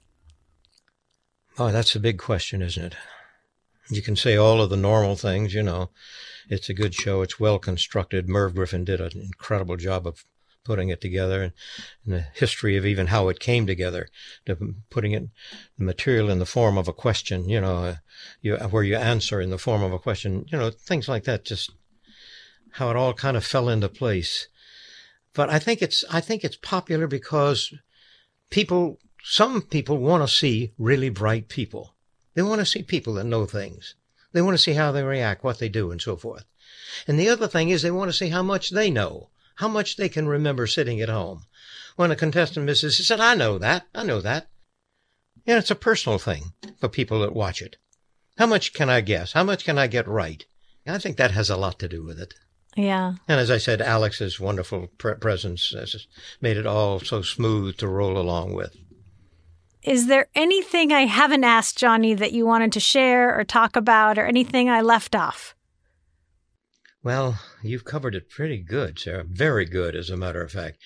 [1.58, 2.94] Oh, that's a big question, isn't it?
[3.90, 5.90] You can say all of the normal things, you know.
[6.48, 7.22] It's a good show.
[7.22, 8.28] It's well constructed.
[8.28, 10.24] Merv Griffin did an incredible job of
[10.64, 11.52] putting it together and,
[12.06, 14.08] the history of even how it came together,
[14.46, 15.24] to putting it,
[15.78, 17.94] the material in the form of a question, you know, uh,
[18.42, 21.44] you, where you answer in the form of a question, you know, things like that,
[21.44, 21.72] just
[22.72, 24.48] how it all kind of fell into place.
[25.38, 27.72] But I think it's, I think it's popular because
[28.50, 31.94] people, some people want to see really bright people.
[32.34, 33.94] They want to see people that know things.
[34.32, 36.44] They want to see how they react, what they do, and so forth.
[37.06, 39.96] And the other thing is they want to see how much they know how much
[39.96, 41.44] they can remember sitting at home.
[41.94, 43.86] When a contestant misses, he said, I know that.
[43.94, 44.48] I know that.
[45.44, 47.76] Yeah, it's a personal thing for people that watch it.
[48.38, 49.32] How much can I guess?
[49.32, 50.44] How much can I get right?
[50.84, 52.34] I think that has a lot to do with it.
[52.78, 53.14] Yeah.
[53.26, 56.06] And as I said, Alex's wonderful pre- presence has
[56.40, 58.76] made it all so smooth to roll along with.
[59.82, 64.16] Is there anything I haven't asked Johnny that you wanted to share or talk about
[64.16, 65.56] or anything I left off?
[67.02, 69.24] Well, you've covered it pretty good, Sarah.
[69.24, 70.78] Very good, as a matter of fact.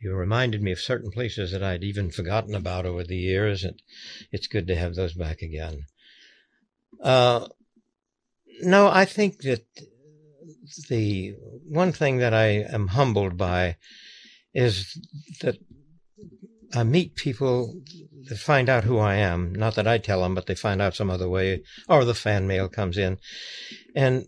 [0.00, 3.80] You reminded me of certain places that I'd even forgotten about over the years, and
[4.32, 5.86] it's good to have those back again.
[7.00, 7.46] Uh,
[8.62, 9.64] no, I think that
[10.88, 11.34] the
[11.68, 13.76] one thing that I am humbled by
[14.54, 14.98] is
[15.40, 15.56] that
[16.74, 17.80] I meet people
[18.28, 19.54] that find out who I am.
[19.54, 22.46] Not that I tell them, but they find out some other way, or the fan
[22.46, 23.18] mail comes in.
[23.94, 24.24] And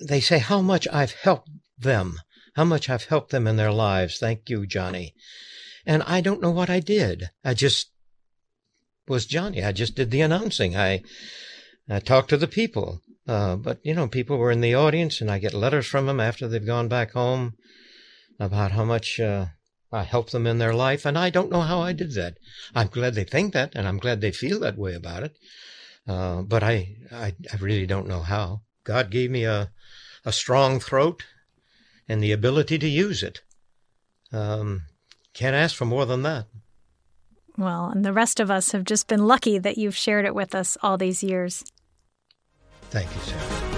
[0.00, 2.18] they say how much I've helped them,
[2.56, 4.18] how much I've helped them in their lives.
[4.18, 5.14] Thank you, Johnny.
[5.86, 7.30] And I don't know what I did.
[7.44, 7.90] I just
[9.08, 9.62] was Johnny.
[9.62, 10.76] I just did the announcing.
[10.76, 11.02] I,
[11.88, 13.00] I talked to the people.
[13.30, 16.18] Uh, but, you know, people were in the audience and I get letters from them
[16.18, 17.54] after they've gone back home
[18.40, 19.46] about how much, uh,
[19.92, 21.06] I helped them in their life.
[21.06, 22.38] And I don't know how I did that.
[22.74, 25.36] I'm glad they think that and I'm glad they feel that way about it.
[26.08, 28.62] Uh, but I, I, I really don't know how.
[28.82, 29.70] God gave me a,
[30.24, 31.22] a strong throat
[32.08, 33.42] and the ability to use it.
[34.32, 34.82] Um,
[35.34, 36.46] can't ask for more than that.
[37.56, 40.52] Well, and the rest of us have just been lucky that you've shared it with
[40.52, 41.62] us all these years.
[42.90, 43.70] Thank you, Sarah.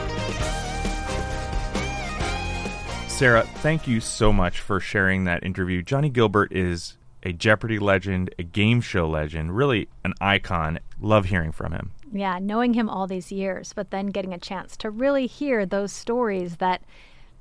[3.08, 5.82] Sarah, thank you so much for sharing that interview.
[5.82, 10.80] Johnny Gilbert is a Jeopardy legend, a game show legend, really an icon.
[11.00, 11.92] Love hearing from him.
[12.10, 15.92] Yeah, knowing him all these years, but then getting a chance to really hear those
[15.92, 16.82] stories that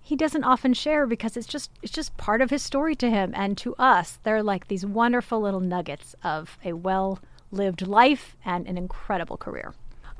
[0.01, 3.31] he doesn't often share because it's just it's just part of his story to him
[3.35, 4.19] and to us.
[4.23, 7.19] They're like these wonderful little nuggets of a well
[7.51, 9.73] lived life and an incredible career.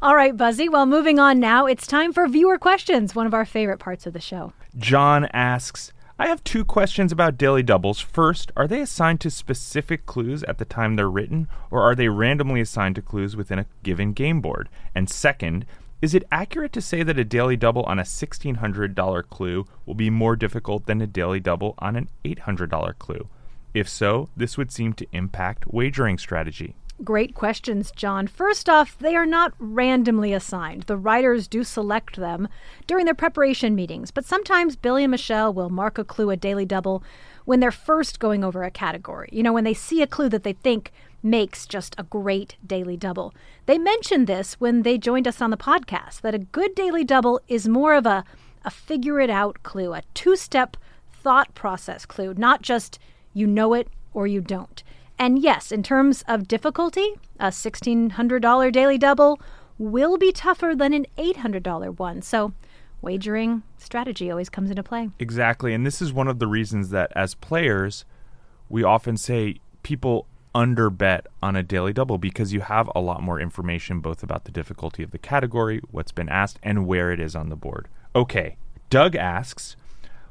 [0.04, 0.68] All right, Buzzy.
[0.68, 4.14] Well, moving on now, it's time for viewer questions, one of our favorite parts of
[4.14, 4.52] the show.
[4.76, 8.00] John asks, I have two questions about daily doubles.
[8.00, 12.10] First, are they assigned to specific clues at the time they're written, or are they
[12.10, 14.70] randomly assigned to clues within a given game board?
[14.96, 15.68] And second,
[16.02, 20.10] is it accurate to say that a daily double on a $1,600 clue will be
[20.10, 23.28] more difficult than a daily double on an $800 clue?
[23.76, 26.76] If so, this would seem to impact wagering strategy.
[27.04, 28.28] Great questions, John.
[28.28, 30.84] First off, they are not randomly assigned.
[30.84, 32.48] The writers do select them
[32.86, 36.66] during their preparation meetings, but sometimes Billy and Michele will mark a clue a daily
[36.66, 37.04] double
[37.46, 39.30] when they're first going over a category.
[39.32, 40.92] You know, when they see a clue that they think
[41.24, 43.34] makes just a great daily double.
[43.66, 47.42] They mentioned this when they joined us on the podcast that a good daily double
[47.48, 48.24] is more of a,
[48.64, 50.78] a figure it out clue, a two step
[51.12, 53.00] thought process clue, not just
[53.34, 54.84] you know it or you don't.
[55.18, 59.40] And yes, in terms of difficulty, a $1,600 daily double
[59.78, 62.22] will be tougher than an $800 one.
[62.22, 62.54] So,
[63.02, 65.10] wagering strategy always comes into play.
[65.20, 65.74] Exactly.
[65.74, 68.06] And this is one of the reasons that as players,
[68.70, 73.24] we often say people under bet on a daily double because you have a lot
[73.24, 77.20] more information both about the difficulty of the category, what's been asked, and where it
[77.20, 77.88] is on the board.
[78.16, 78.58] Okay.
[78.90, 79.76] Doug asks,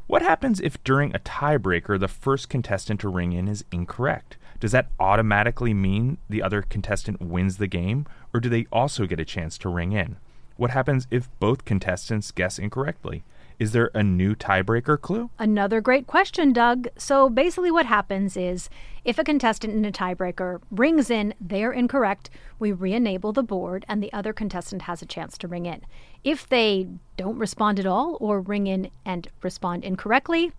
[0.07, 4.37] what happens if during a tiebreaker the first contestant to ring in is incorrect?
[4.61, 9.19] Does that automatically mean the other contestant wins the game, or do they also get
[9.19, 10.17] a chance to ring in?
[10.57, 13.25] What happens if both contestants guess incorrectly?
[13.59, 15.31] Is there a new tiebreaker clue?
[15.39, 16.89] Another great question, Doug.
[16.97, 18.71] So basically, what happens is
[19.05, 23.85] if a contestant in a tiebreaker rings in, they're incorrect, we re enable the board
[23.89, 25.83] and the other contestant has a chance to ring in.
[26.25, 26.89] If they
[27.19, 30.53] don't respond at all or ring in and respond incorrectly,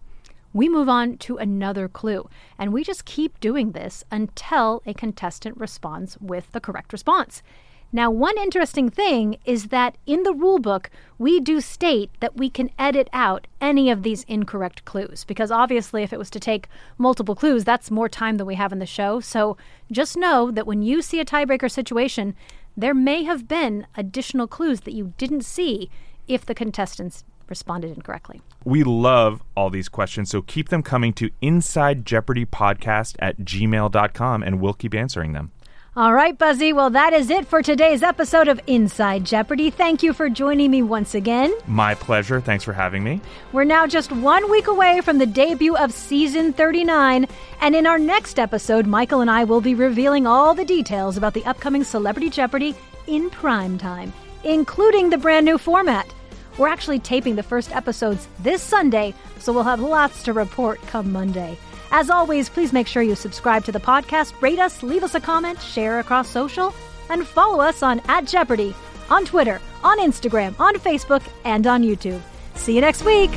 [0.53, 2.29] we move on to another clue.
[2.57, 7.41] And we just keep doing this until a contestant responds with the correct response.
[7.93, 10.85] Now, one interesting thing is that in the rulebook,
[11.17, 16.01] we do state that we can edit out any of these incorrect clues, because obviously,
[16.01, 18.85] if it was to take multiple clues, that's more time than we have in the
[18.85, 19.19] show.
[19.19, 19.57] So
[19.91, 22.33] just know that when you see a tiebreaker situation,
[22.77, 25.89] there may have been additional clues that you didn't see
[26.29, 28.41] if the contestants responded incorrectly.
[28.65, 34.41] We love all these questions, so keep them coming to Inside Jeopardy Podcast at gmail.com
[34.41, 35.51] and we'll keep answering them.
[35.93, 36.71] All right, Buzzy.
[36.71, 39.69] Well, that is it for today's episode of Inside Jeopardy.
[39.69, 41.53] Thank you for joining me once again.
[41.67, 42.39] My pleasure.
[42.39, 43.19] Thanks for having me.
[43.51, 47.27] We're now just one week away from the debut of season 39.
[47.59, 51.33] And in our next episode, Michael and I will be revealing all the details about
[51.33, 52.73] the upcoming Celebrity Jeopardy
[53.07, 54.13] in prime time,
[54.45, 56.07] including the brand new format.
[56.57, 61.11] We're actually taping the first episodes this Sunday, so we'll have lots to report come
[61.11, 61.57] Monday.
[61.91, 65.19] As always, please make sure you subscribe to the podcast, rate us, leave us a
[65.19, 66.73] comment, share across social,
[67.09, 68.73] and follow us on at Jeopardy
[69.11, 72.21] on Twitter, on Instagram, on Facebook, and on YouTube.
[72.55, 73.31] See you next week.